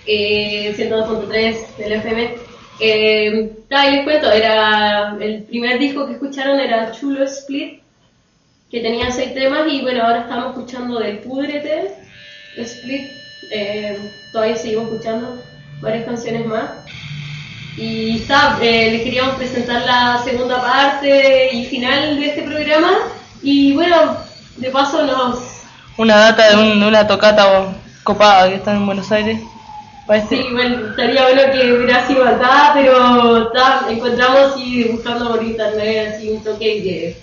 eh, 0.05 0.73
102.3 0.77 1.77
del 1.77 1.93
FM. 1.93 2.35
Eh, 2.79 3.51
les 3.69 4.03
cuento, 4.03 4.31
era 4.31 5.17
el 5.19 5.43
primer 5.43 5.79
disco 5.79 6.05
que 6.05 6.13
escucharon 6.13 6.59
era 6.59 6.91
Chulo 6.91 7.23
Split, 7.23 7.81
que 8.69 8.81
tenía 8.81 9.09
seis 9.09 9.33
temas, 9.33 9.65
y 9.67 9.81
bueno, 9.81 10.03
ahora 10.03 10.21
estamos 10.21 10.49
escuchando 10.49 10.99
de 10.99 11.13
Púdrete, 11.15 11.91
Split, 12.57 13.07
eh, 13.51 13.97
todavía 14.31 14.55
seguimos 14.55 14.91
escuchando 14.91 15.41
varias 15.81 16.05
canciones 16.05 16.45
más. 16.45 16.69
Y 17.77 18.17
está, 18.17 18.59
eh, 18.61 18.91
les 18.91 19.01
queríamos 19.01 19.35
presentar 19.35 19.83
la 19.85 20.21
segunda 20.23 20.61
parte 20.61 21.49
y 21.51 21.65
final 21.65 22.19
de 22.19 22.27
este 22.27 22.43
programa. 22.43 22.91
Y 23.41 23.73
bueno, 23.73 24.17
de 24.57 24.69
paso 24.69 25.03
nos... 25.03 25.54
Una 25.97 26.17
data 26.17 26.49
de, 26.49 26.55
un- 26.71 26.79
de 26.79 26.87
una 26.87 27.07
tocata 27.07 27.73
copada 28.03 28.49
que 28.49 28.55
está 28.55 28.73
en 28.75 28.85
Buenos 28.85 29.11
Aires. 29.11 29.41
Parece. 30.05 30.37
Sí, 30.43 30.47
bueno, 30.51 30.89
estaría 30.89 31.23
bueno 31.23 31.41
que 31.51 31.73
hubiera 31.73 32.05
sido 32.05 32.23
acá, 32.25 32.71
pero 32.75 33.47
ta, 33.51 33.87
encontramos 33.89 34.53
y 34.57 34.83
buscando 34.89 35.29
por 35.31 35.43
internet 35.43 36.13
así 36.15 36.29
un 36.29 36.43
toque 36.43 36.83
que 36.83 37.21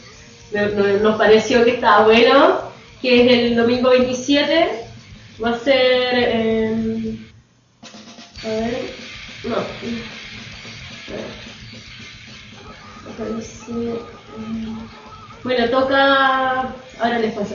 no- 0.52 0.98
nos 0.98 1.16
pareció 1.16 1.64
que 1.64 1.72
estaba 1.74 2.04
bueno, 2.04 2.60
que 3.00 3.24
es 3.24 3.32
el 3.50 3.56
domingo 3.56 3.90
27. 3.90 4.86
Va 5.42 5.50
a 5.50 5.58
ser... 5.58 6.14
en- 6.18 7.26
a 8.44 8.48
ver... 8.48 8.96
No. 9.44 9.56
Mm, 14.36 14.86
Bueno, 15.44 15.68
toca... 15.70 16.60
Ahora 17.00 17.18
les 17.18 17.32
paso. 17.34 17.54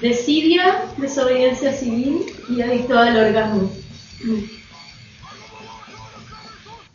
Desidia, 0.00 0.82
desobediencia 0.96 1.72
civil 1.72 2.24
y 2.48 2.62
adicto 2.62 2.98
al 2.98 3.16
orgasmo. 3.16 3.70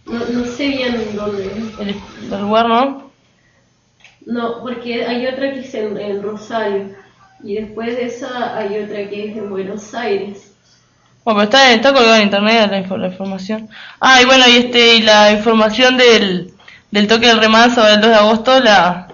No, 0.06 0.20
no 0.26 0.46
sé 0.46 0.68
bien 0.68 1.16
dónde. 1.16 1.52
El, 1.80 1.96
el 2.32 2.42
lugar, 2.42 2.68
¿no? 2.68 3.12
No, 4.26 4.62
porque 4.62 5.06
hay 5.06 5.28
otra 5.28 5.52
que 5.54 5.60
es 5.62 5.74
en, 5.76 5.98
en 5.98 6.22
Rosario. 6.24 6.96
Y 7.44 7.56
después 7.56 7.96
de 7.96 8.06
esa 8.06 8.58
hay 8.58 8.80
otra 8.80 9.10
que 9.10 9.26
es 9.30 9.38
en 9.38 9.50
Buenos 9.50 9.94
Aires. 9.94 10.52
Bueno, 11.24 11.40
pero 11.40 11.44
está, 11.44 11.72
está 11.74 11.94
colgado 11.94 12.18
en 12.18 12.24
internet 12.24 12.70
la, 12.70 12.98
la 12.98 13.08
información. 13.08 13.70
Ah, 14.00 14.22
y 14.22 14.26
bueno, 14.26 14.46
y 14.48 14.58
este, 14.58 14.96
y 14.98 15.02
la 15.02 15.32
información 15.32 15.98
del, 15.98 16.54
del 16.92 17.08
toque 17.08 17.28
del 17.28 17.40
remanso 17.40 17.84
del 17.84 18.02
2 18.02 18.10
de 18.10 18.16
agosto 18.16 18.60
la, 18.60 19.08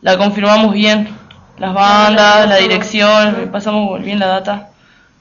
la 0.00 0.16
confirmamos 0.18 0.72
bien. 0.74 1.08
Las 1.60 1.74
bandas, 1.74 2.48
la 2.48 2.56
dirección, 2.56 3.50
pasamos 3.52 4.02
bien 4.02 4.18
la 4.18 4.26
data. 4.26 4.70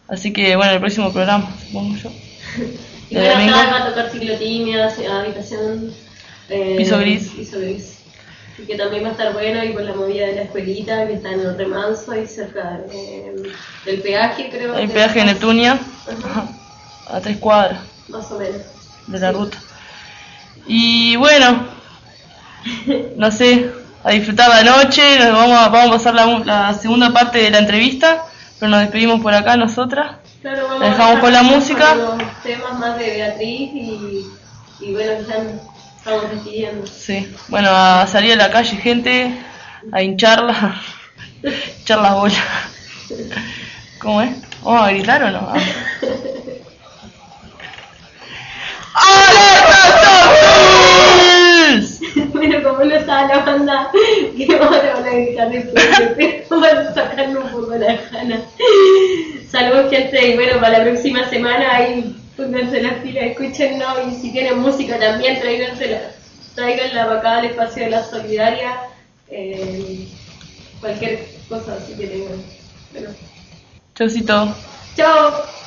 Así 0.08 0.34
que 0.34 0.56
bueno, 0.56 0.72
el 0.72 0.80
próximo 0.80 1.12
programa, 1.12 1.48
supongo 1.68 1.96
yo. 1.98 2.10
Y 3.10 3.16
De 3.16 3.22
bueno, 3.36 3.56
acá 3.56 3.72
va 3.72 3.78
a 3.84 3.90
tocar 3.90 4.10
ciclotimia, 4.10 4.88
habitación... 4.88 5.92
eh, 6.50 6.76
Piso 6.78 6.98
gris. 7.00 7.30
Piso 7.36 7.60
gris. 7.60 8.00
Y 8.58 8.64
que 8.64 8.76
también 8.76 9.04
va 9.04 9.10
a 9.10 9.12
estar 9.12 9.34
bueno 9.34 9.64
y 9.64 9.74
con 9.74 9.86
la 9.86 9.94
movida 9.94 10.28
de 10.28 10.36
la 10.36 10.42
escuelita 10.44 11.08
que 11.08 11.14
está 11.14 11.32
en 11.32 11.42
el 11.42 11.58
remanso 11.58 12.12
ahí 12.12 12.26
cerca 12.28 12.80
de- 12.90 13.52
del 13.86 14.02
peaje 14.02 14.50
creo. 14.50 14.78
El 14.78 14.90
peaje 14.90 15.20
de 15.20 15.26
Neptunia, 15.26 15.80
Ajá, 16.24 16.48
a 17.10 17.20
tres 17.22 17.38
cuadras 17.38 17.80
más 18.10 18.30
o 18.32 18.40
menos. 18.40 18.62
de 19.08 19.20
la 19.20 19.32
ruta. 19.32 19.58
Y 20.68 21.16
bueno, 21.16 21.68
no 23.16 23.32
sé, 23.32 23.72
a 24.04 24.12
disfrutar 24.12 24.50
la 24.50 24.64
noche, 24.64 25.20
nos 25.20 25.34
vamos 25.34 25.58
a, 25.60 25.70
vamos 25.70 25.90
a 25.90 25.92
pasar 25.98 26.14
la, 26.16 26.26
la 26.46 26.74
segunda 26.74 27.12
parte 27.12 27.40
de 27.40 27.50
la 27.52 27.60
entrevista, 27.60 28.24
pero 28.60 28.70
nos 28.70 28.82
despedimos 28.82 29.22
por 29.22 29.34
acá 29.34 29.58
nosotras. 29.58 30.18
Claro, 30.42 30.64
vamos 30.68 30.80
La 30.82 30.90
dejamos 30.90 31.18
a 31.18 31.20
con 31.20 31.34
la 31.34 31.44
música. 31.44 31.96
los 31.96 32.18
temas 32.44 32.80
más 32.80 32.98
de 32.98 33.06
Beatriz 33.06 33.70
y, 33.74 34.26
y 34.80 34.92
bueno, 34.94 35.12
ya 35.28 35.36
estamos 35.98 36.32
despidiendo. 36.32 36.88
Sí, 36.88 37.36
bueno, 37.50 37.70
a 37.72 38.08
salir 38.08 38.34
a 38.34 38.38
la 38.38 38.50
calle, 38.52 38.78
gente, 38.78 39.34
a 39.92 40.02
hincharla, 40.02 40.82
hinchar 41.44 42.00
las 42.00 42.14
bolas. 42.16 42.38
¿Cómo 44.00 44.22
es? 44.22 44.30
¿Vamos 44.62 44.82
a 44.88 44.92
gritar 44.92 45.24
o 45.24 45.32
no? 45.32 45.54
Ah. 49.02 49.69
¡Alerta 52.40 52.48
bueno, 52.48 52.64
como 52.64 52.86
no 52.86 52.96
estaba 52.96 53.28
la 53.28 53.46
banda, 53.46 53.92
que 54.38 54.56
ahora 54.56 54.94
van 54.96 55.06
a 55.06 55.12
gritar 55.12 55.52
después, 55.52 55.86
pero 56.16 56.62
van 56.62 56.78
a 56.78 56.94
sacarle 56.94 57.38
un 57.38 57.50
poco 57.50 57.76
la 57.76 57.96
gana. 58.12 58.42
Saludos 59.50 59.90
gente 59.90 60.28
y 60.28 60.36
bueno, 60.36 60.60
para 60.60 60.80
la 60.80 60.84
próxima 60.86 61.28
semana 61.30 61.76
ahí 61.76 62.16
pónganse 62.38 62.82
las 62.82 62.94
pilas, 62.96 63.26
escúchennos 63.26 63.98
y 64.08 64.16
si 64.16 64.32
tienen 64.32 64.60
música 64.60 64.98
también 64.98 65.40
tráigansela, 65.40 66.00
tráiganla 66.56 67.06
para 67.06 67.20
acá 67.20 67.38
al 67.38 67.46
espacio 67.46 67.84
de 67.84 67.90
la 67.90 68.04
solidaria, 68.04 68.78
eh, 69.30 70.08
cualquier 70.80 71.26
cosa 71.50 71.74
así 71.74 71.94
que 71.94 72.08
tengan. 72.08 72.42
Bueno, 72.92 73.10
Chaucito. 73.96 74.56
chao. 74.96 75.59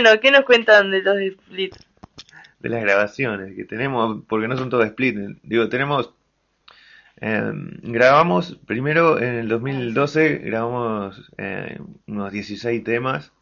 Bueno, 0.00 0.20
¿qué 0.20 0.30
nos 0.30 0.44
cuentan 0.44 0.90
de 0.92 1.02
los 1.02 1.18
Split? 1.18 1.74
de 2.60 2.68
las 2.68 2.82
grabaciones 2.82 3.54
que 3.56 3.64
tenemos, 3.64 4.22
porque 4.28 4.48
no 4.48 4.56
son 4.56 4.70
todas 4.70 4.88
split. 4.90 5.16
Digo, 5.42 5.68
tenemos. 5.68 6.12
eh, 7.20 7.52
grabamos 7.82 8.58
primero 8.66 9.18
en 9.20 9.34
el 9.34 9.48
2012, 9.48 10.38
grabamos 10.38 11.32
eh, 11.38 11.78
unos 12.06 12.32
16 12.32 12.84
temas 12.84 13.32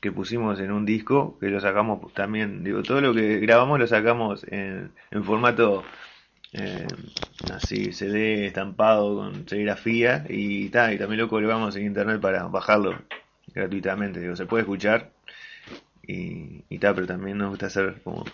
que 0.00 0.12
pusimos 0.12 0.60
en 0.60 0.72
un 0.72 0.84
disco, 0.86 1.38
que 1.40 1.48
lo 1.48 1.60
sacamos 1.60 2.12
también. 2.14 2.64
Digo, 2.64 2.82
todo 2.82 3.00
lo 3.00 3.14
que 3.14 3.40
grabamos 3.40 3.78
lo 3.78 3.86
sacamos 3.86 4.44
en, 4.50 4.92
formato 5.24 5.82
eh, 6.52 6.86
así, 7.52 7.92
CD 7.92 8.46
estampado 8.46 9.16
con 9.16 9.48
serigrafía 9.48 10.24
y, 10.28 10.68
ta, 10.70 10.92
y 10.92 10.98
también 10.98 11.20
lo 11.20 11.28
colgamos 11.28 11.76
en 11.76 11.86
internet 11.86 12.20
para 12.20 12.44
bajarlo 12.48 12.94
gratuitamente. 13.54 14.20
Digo, 14.20 14.36
se 14.36 14.46
puede 14.46 14.62
escuchar 14.62 15.13
y, 16.06 16.64
y 16.68 16.78
tal, 16.78 16.94
pero 16.94 17.06
también 17.06 17.38
nos 17.38 17.50
gusta 17.50 17.66
hacer 17.66 18.00
como 18.02 18.24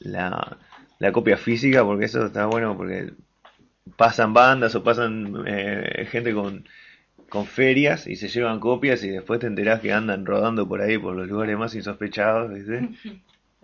la, 0.00 0.58
la 0.98 1.12
copia 1.12 1.36
física 1.36 1.84
porque 1.84 2.06
eso 2.06 2.26
está 2.26 2.46
bueno 2.46 2.76
porque 2.76 3.12
pasan 3.96 4.32
bandas 4.32 4.74
o 4.74 4.82
pasan 4.82 5.44
eh, 5.46 6.06
gente 6.10 6.32
con, 6.34 6.64
con 7.28 7.46
ferias 7.46 8.06
y 8.06 8.16
se 8.16 8.28
llevan 8.28 8.60
copias 8.60 9.02
y 9.04 9.08
después 9.10 9.40
te 9.40 9.46
enterás 9.46 9.80
que 9.80 9.92
andan 9.92 10.26
rodando 10.26 10.68
por 10.68 10.80
ahí 10.80 10.98
por 10.98 11.16
los 11.16 11.28
lugares 11.28 11.58
más 11.58 11.74
insospechados, 11.74 12.52
¿viste? 12.52 12.88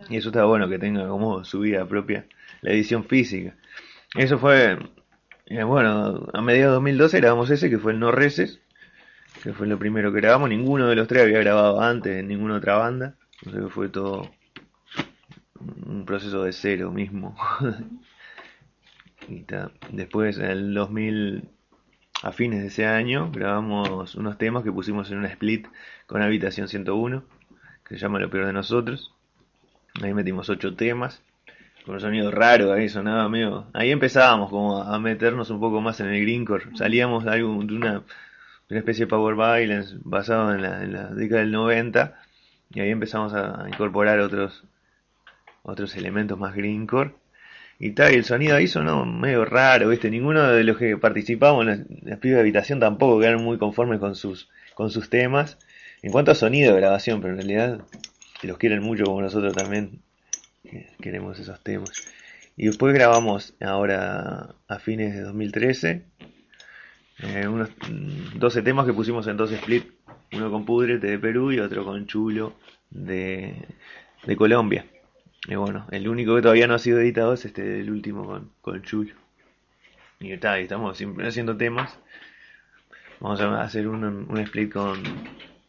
Y 0.09 0.16
eso 0.16 0.29
está 0.29 0.45
bueno 0.45 0.68
que 0.68 0.79
tenga 0.79 1.09
como 1.09 1.45
su 1.45 1.59
vida 1.59 1.85
propia 1.85 2.24
la 2.61 2.70
edición 2.70 3.05
física. 3.05 3.57
Eso 4.14 4.39
fue, 4.39 4.79
eh, 5.47 5.62
bueno, 5.64 6.29
a 6.33 6.41
mediados 6.41 6.70
de 6.70 6.74
2012 6.74 7.18
grabamos 7.18 7.51
ese 7.51 7.68
que 7.68 7.79
fue 7.79 7.93
el 7.93 7.99
No 7.99 8.12
Reces, 8.12 8.61
que 9.49 9.55
fue 9.55 9.66
lo 9.66 9.78
primero 9.78 10.12
que 10.12 10.20
grabamos. 10.20 10.51
Ninguno 10.51 10.88
de 10.88 10.94
los 10.94 11.09
tres 11.09 11.22
había 11.22 11.38
grabado 11.38 11.80
antes 11.80 12.18
en 12.18 12.28
ninguna 12.28 12.57
otra 12.57 12.76
banda. 12.76 13.14
Que 13.42 13.70
fue 13.70 13.88
todo 13.88 14.30
un 15.86 16.05
proceso 16.05 16.44
de 16.44 16.53
cero 16.53 16.92
mismo. 16.92 17.34
y. 19.26 19.46
Después, 19.90 20.36
en 20.36 20.44
el 20.44 20.74
2000, 20.74 21.49
a 22.24 22.32
fines 22.32 22.61
de 22.61 22.66
ese 22.66 22.84
año, 22.84 23.30
grabamos 23.32 24.16
unos 24.16 24.36
temas 24.36 24.64
que 24.64 24.70
pusimos 24.70 25.11
en 25.11 25.16
una 25.16 25.28
split 25.28 25.66
con 26.07 26.20
Habitación 26.20 26.68
101, 26.68 27.24
que 27.86 27.94
se 27.94 28.01
llama 28.03 28.18
Lo 28.18 28.28
Peor 28.28 28.44
de 28.44 28.53
Nosotros. 28.53 29.14
Ahí 30.03 30.12
metimos 30.12 30.51
ocho 30.51 30.74
temas, 30.74 31.22
con 31.86 31.94
un 31.94 32.03
sonido 32.03 32.30
raro, 32.30 32.70
ahí 32.70 32.90
sonaba 32.90 33.30
medio... 33.30 33.66
Ahí 33.72 33.92
empezábamos 33.92 34.51
como 34.51 34.82
a 34.82 34.99
meternos 34.99 35.49
un 35.49 35.59
poco 35.59 35.80
más 35.80 36.01
en 36.01 36.09
el 36.09 36.20
greencore. 36.20 36.76
Salíamos 36.76 37.24
de, 37.24 37.30
algo, 37.30 37.64
de 37.64 37.74
una 37.74 38.03
una 38.71 38.81
especie 38.81 39.07
de 39.07 39.11
power 39.11 39.35
violence 39.35 39.97
basado 40.03 40.55
en 40.55 40.62
la, 40.62 40.83
en 40.83 40.93
la 40.93 41.07
década 41.09 41.41
del 41.41 41.53
90 41.53 42.19
y 42.75 42.81
ahí 42.81 42.91
empezamos 42.91 43.33
a, 43.35 43.66
incorporar 43.69 44.21
otros 44.21 44.64
otros 45.62 45.97
elementos 45.97 46.39
más 46.39 46.55
greencore 46.55 47.12
Y 47.79 47.93
tal, 47.93 48.12
y 48.12 48.16
el 48.16 48.25
sonido 48.25 48.57
ahí 48.57 48.66
sonó 48.66 49.05
medio 49.05 49.45
raro, 49.45 49.89
¿viste? 49.89 50.11
Ninguno 50.11 50.49
de 50.49 50.64
los 50.64 50.79
que 50.79 50.97
participamos 50.97 51.66
en 51.66 51.87
las 52.03 52.19
pibes 52.19 52.37
de 52.37 52.41
habitación 52.41 52.81
tampoco 52.81 53.21
quedaron 53.21 53.45
muy 53.45 53.59
conformes 53.59 54.01
con 54.01 54.14
sus, 54.16 54.49
con 54.75 54.91
sus 54.91 55.11
temas. 55.11 55.59
En 56.03 56.12
cuanto 56.12 56.31
a 56.31 56.35
sonido 56.35 56.75
de 56.75 56.81
grabación, 56.81 57.21
pero 57.21 57.35
en 57.35 57.41
realidad, 57.41 57.81
los 58.43 58.59
quieren 58.59 58.83
mucho 58.83 59.05
como 59.05 59.21
nosotros 59.21 59.55
también, 59.55 60.01
queremos 61.01 61.39
esos 61.39 61.61
temas. 61.62 61.91
Y 62.57 62.66
después 62.66 62.95
grabamos 62.95 63.55
ahora 63.61 64.55
a 64.66 64.79
fines 64.79 65.14
de 65.14 65.21
2013 65.21 66.03
eh, 67.23 67.47
unos 67.49 67.71
mm, 67.89 68.39
12 68.39 68.62
temas 68.62 68.87
que 68.87 68.93
pusimos 68.93 69.27
en 69.27 69.37
dos 69.37 69.51
split, 69.53 69.85
uno 70.33 70.51
con 70.51 70.64
Pudrete 70.64 71.07
de 71.09 71.19
Perú 71.19 71.53
y 71.53 71.61
otro 71.61 71.85
con 71.85 72.07
Chulo 72.07 72.55
de, 72.91 73.55
de 74.25 74.37
Colombia. 74.37 74.87
Y 75.47 75.55
bueno, 75.55 75.87
el 75.91 76.09
único 76.09 76.35
que 76.37 76.43
todavía 76.43 76.66
no 76.66 76.75
ha 76.75 76.79
sido 76.79 77.01
editado 77.01 77.33
es 77.35 77.45
este, 77.45 77.81
el 77.81 77.91
último 77.91 78.27
con, 78.27 78.51
con 78.61 78.83
Chulo. 78.83 79.14
Y 80.21 80.33
está, 80.33 80.59
y 80.61 80.64
estamos 80.64 80.97
siempre 80.97 81.27
haciendo 81.27 81.57
temas. 81.57 81.99
Vamos 83.21 83.41
a 83.41 83.62
hacer 83.62 83.89
un, 83.89 84.05
un 84.05 84.39
split 84.39 84.73
con, 84.73 85.03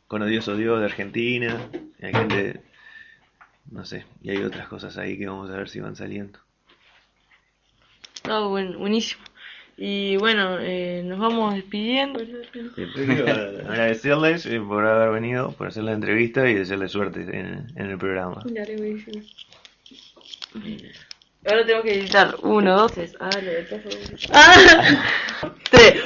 con 0.08 0.22
Odioso 0.22 0.56
Dios 0.56 0.80
de 0.80 0.86
Argentina. 0.86 1.58
Y 2.00 2.06
hay 2.06 2.14
gente, 2.14 2.62
no 3.72 3.86
sé, 3.86 4.06
y 4.22 4.32
hay 4.32 4.38
otras 4.44 4.68
cosas 4.68 4.98
ahí 4.98 5.18
que 5.18 5.28
vamos 5.28 5.50
a 5.50 5.58
ver 5.58 5.70
si 5.70 5.80
van 5.80 5.96
saliendo. 5.96 6.40
Buen- 8.24 8.78
buenísimo. 8.78 9.22
Y 9.82 10.18
bueno, 10.18 10.58
eh, 10.60 11.02
nos 11.06 11.20
vamos 11.20 11.56
despidiendo. 11.56 12.20
Primero, 12.94 13.26
agradecerles 13.70 14.46
eh, 14.46 14.60
por 14.60 14.86
haber 14.86 15.12
venido, 15.12 15.54
por 15.54 15.68
hacer 15.68 15.84
la 15.84 15.94
entrevista 15.94 16.50
y 16.50 16.54
desearles 16.54 16.92
suerte 16.92 17.22
en, 17.22 17.66
en 17.76 17.90
el 17.90 17.98
programa. 17.98 18.42
Dale, 18.44 18.76
buenísimo. 18.76 19.24
Ahora 21.46 21.66
tenemos 21.66 21.86
que 21.86 21.94
editar. 21.94 22.36
Uno, 22.42 22.78
dos, 22.78 22.92
tres. 22.92 23.16
Ah, 23.22 23.30
lo. 23.42 23.52
Ah, 24.34 25.54
tres. 25.72 26.02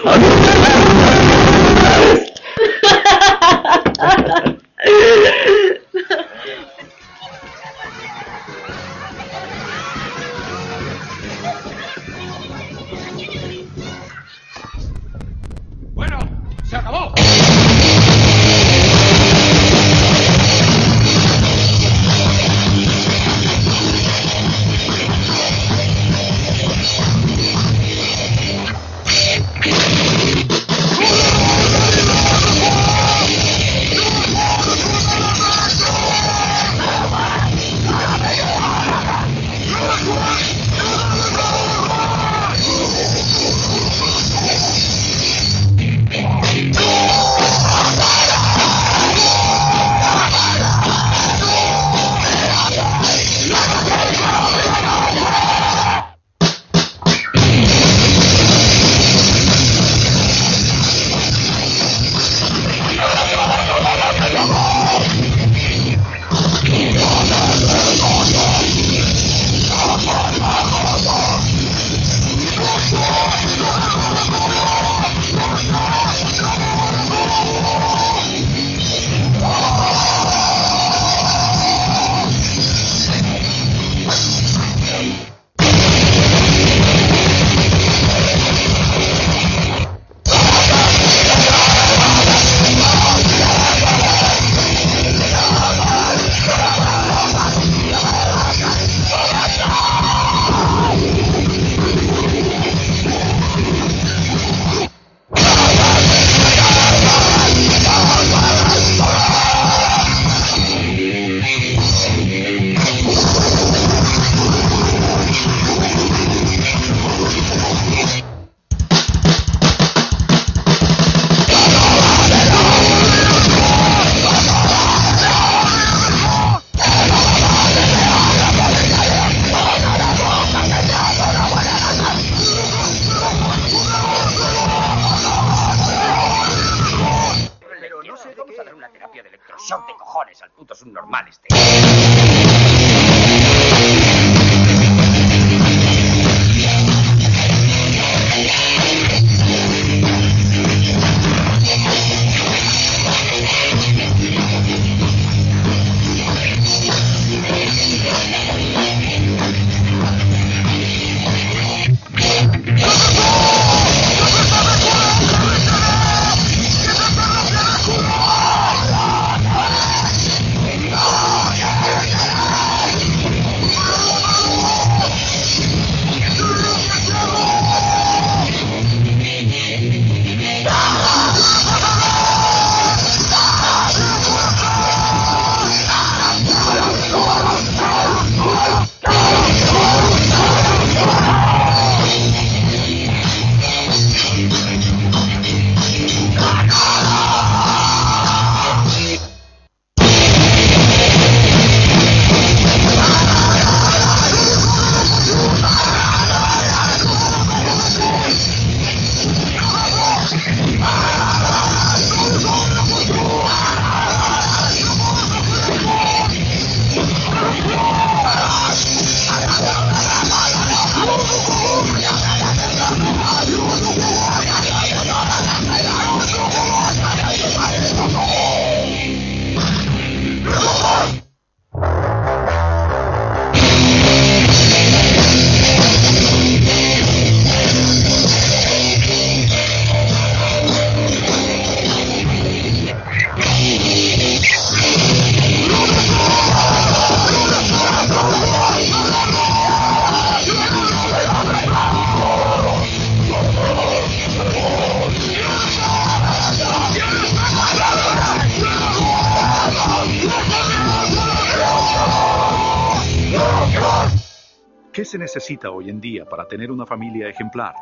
Se 265.13 265.19
necesita 265.19 265.69
hoy 265.69 265.91
en 265.91 266.01
día 266.01 266.25
para 266.25 266.47
tener 266.47 266.71
una 266.71 266.87
familia 266.87 267.29
ejemplar? 267.29 267.75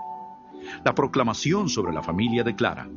La 0.83 0.93
proclamación 0.93 1.69
sobre 1.69 1.93
la 1.93 2.03
familia 2.03 2.43
declara, 2.43 2.89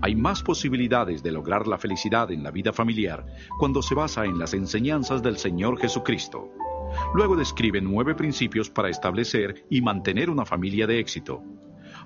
hay 0.00 0.14
más 0.14 0.44
posibilidades 0.44 1.24
de 1.24 1.32
lograr 1.32 1.66
la 1.66 1.76
felicidad 1.76 2.30
en 2.30 2.44
la 2.44 2.52
vida 2.52 2.72
familiar 2.72 3.26
cuando 3.58 3.82
se 3.82 3.96
basa 3.96 4.26
en 4.26 4.38
las 4.38 4.54
enseñanzas 4.54 5.24
del 5.24 5.38
Señor 5.38 5.80
Jesucristo. 5.80 6.52
Luego 7.14 7.34
describe 7.34 7.80
nueve 7.80 8.14
principios 8.14 8.70
para 8.70 8.90
establecer 8.90 9.66
y 9.68 9.82
mantener 9.82 10.30
una 10.30 10.44
familia 10.44 10.86
de 10.86 11.00
éxito. 11.00 11.42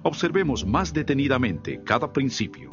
Observemos 0.05 0.65
más 0.65 0.95
detenidamente 0.95 1.83
cada 1.85 2.11
principio. 2.11 2.71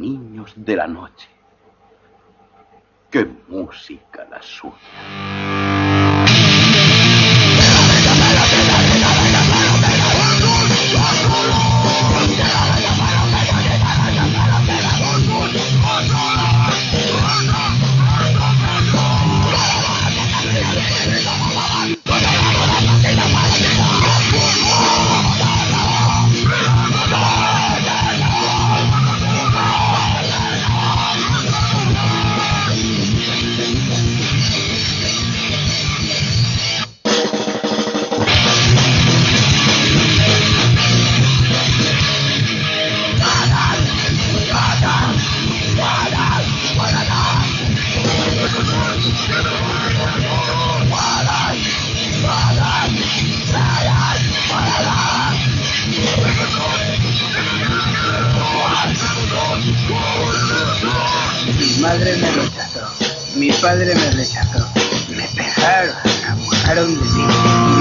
Niños 0.00 0.52
de 0.56 0.76
la 0.76 0.86
noche. 0.86 1.28
¡Qué 3.10 3.28
música 3.48 4.26
la 4.30 4.40
suya! 4.40 5.79
Madre 61.80 62.16
me 62.16 62.30
rechazó, 62.30 62.80
mi 63.36 63.50
padre 63.52 63.94
me 63.94 64.10
rechazó, 64.10 64.68
me 65.08 65.24
pegaron, 65.28 65.94
me 66.20 66.28
abusaron 66.28 66.94
de 66.94 67.00
mí, 67.00 67.79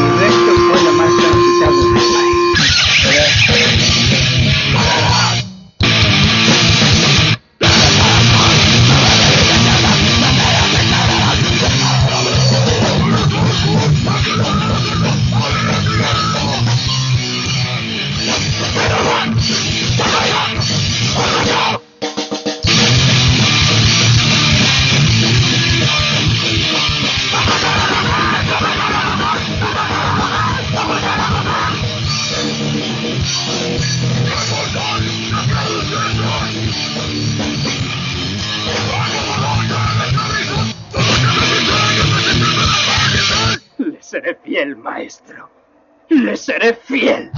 maestro. 44.80 45.50
Le 46.10 46.36
seré 46.36 46.74
fiel. 46.74 47.32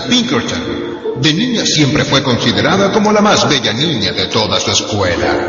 Pinkerton. 0.00 0.94
De 1.20 1.32
niña 1.32 1.64
siempre 1.64 2.04
fue 2.04 2.22
considerada 2.22 2.92
como 2.92 3.12
la 3.12 3.20
más 3.20 3.48
bella 3.48 3.72
niña 3.72 4.12
de 4.12 4.26
toda 4.26 4.58
su 4.60 4.72
escuela. 4.72 5.48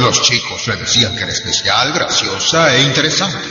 Los 0.00 0.22
chicos 0.22 0.66
le 0.68 0.76
decían 0.76 1.16
que 1.16 1.22
era 1.22 1.32
especial, 1.32 1.92
graciosa 1.92 2.74
e 2.74 2.82
interesante, 2.82 3.48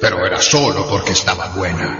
pero 0.00 0.24
era 0.26 0.40
solo 0.40 0.86
porque 0.88 1.12
estaba 1.12 1.48
buena. 1.48 1.98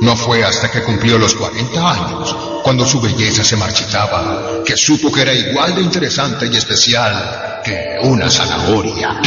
No 0.00 0.16
fue 0.16 0.42
hasta 0.42 0.70
que 0.70 0.82
cumplió 0.82 1.18
los 1.18 1.34
40 1.34 1.92
años, 1.92 2.34
cuando 2.62 2.86
su 2.86 3.00
belleza 3.00 3.44
se 3.44 3.56
marchitaba, 3.56 4.62
que 4.64 4.76
supo 4.76 5.12
que 5.12 5.22
era 5.22 5.34
igual 5.34 5.74
de 5.74 5.82
interesante 5.82 6.48
y 6.50 6.56
especial 6.56 7.60
que 7.62 7.98
una 8.02 8.30
zanahoria. 8.30 9.20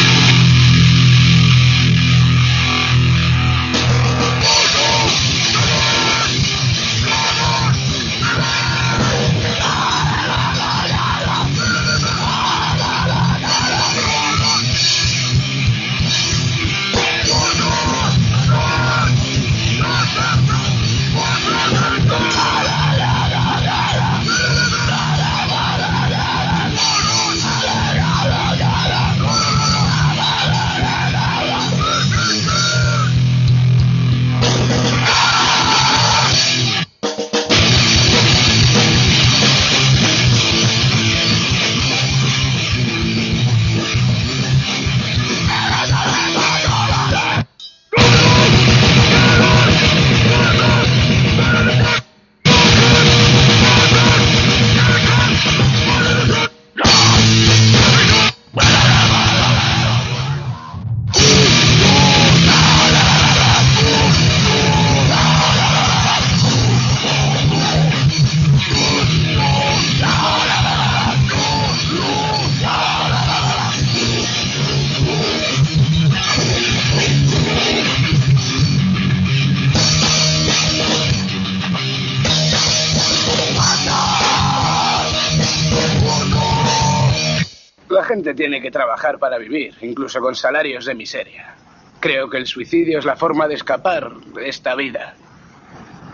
Gente 88.13 88.35
tiene 88.35 88.61
que 88.61 88.69
trabajar 88.69 89.17
para 89.17 89.39
vivir, 89.39 89.73
incluso 89.81 90.21
con 90.21 90.35
salarios 90.35 90.85
de 90.85 90.93
miseria. 90.93 91.55
Creo 91.99 92.29
que 92.29 92.37
el 92.37 92.45
suicidio 92.45 92.99
es 92.99 93.05
la 93.05 93.15
forma 93.15 93.47
de 93.47 93.55
escapar 93.55 94.13
de 94.35 94.49
esta 94.49 94.75
vida. 94.75 95.15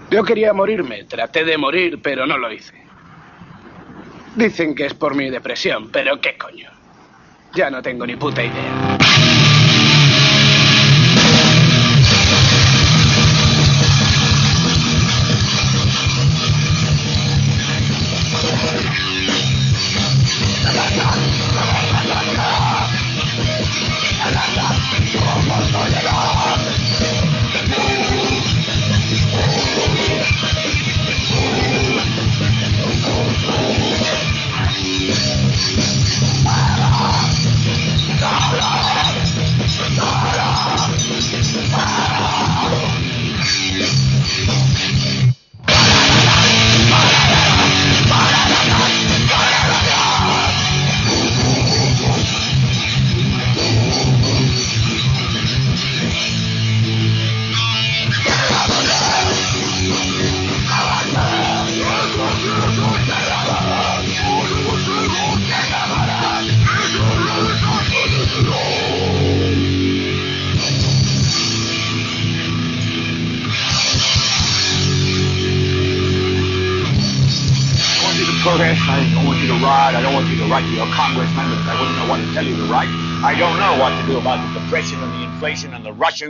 Yo 0.10 0.24
quería 0.24 0.54
morirme, 0.54 1.04
traté 1.04 1.44
de 1.44 1.58
morir, 1.58 2.00
pero 2.02 2.26
no 2.26 2.38
lo 2.38 2.50
hice. 2.54 2.82
Dicen 4.34 4.76
que 4.76 4.86
es 4.86 4.94
por 4.94 5.14
mi 5.14 5.30
depresión, 5.30 5.90
pero 5.92 6.22
¿qué 6.22 6.38
coño? 6.38 6.70
Ya 7.54 7.70
no 7.70 7.82
tengo 7.82 8.06
ni 8.06 8.16
puta 8.16 8.44
idea. 8.44 8.99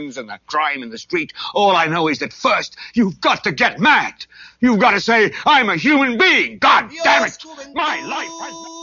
And 0.00 0.14
the 0.14 0.20
and 0.20 0.28
the 0.28 0.38
crime 0.46 0.82
in 0.82 0.90
the 0.90 0.98
street. 0.98 1.32
All 1.54 1.76
I 1.76 1.86
know 1.86 2.08
is 2.08 2.18
that 2.20 2.32
first, 2.32 2.76
you've 2.94 3.20
got 3.20 3.44
to 3.44 3.52
get 3.52 3.78
mad. 3.78 4.26
You've 4.60 4.80
got 4.80 4.92
to 4.92 5.00
say, 5.00 5.32
I'm 5.46 5.68
a 5.68 5.76
human 5.76 6.18
being. 6.18 6.58
God 6.58 6.90
damn 7.02 7.26
it. 7.26 7.44
My 7.74 8.00
life 8.06 8.28
has... 8.28 8.79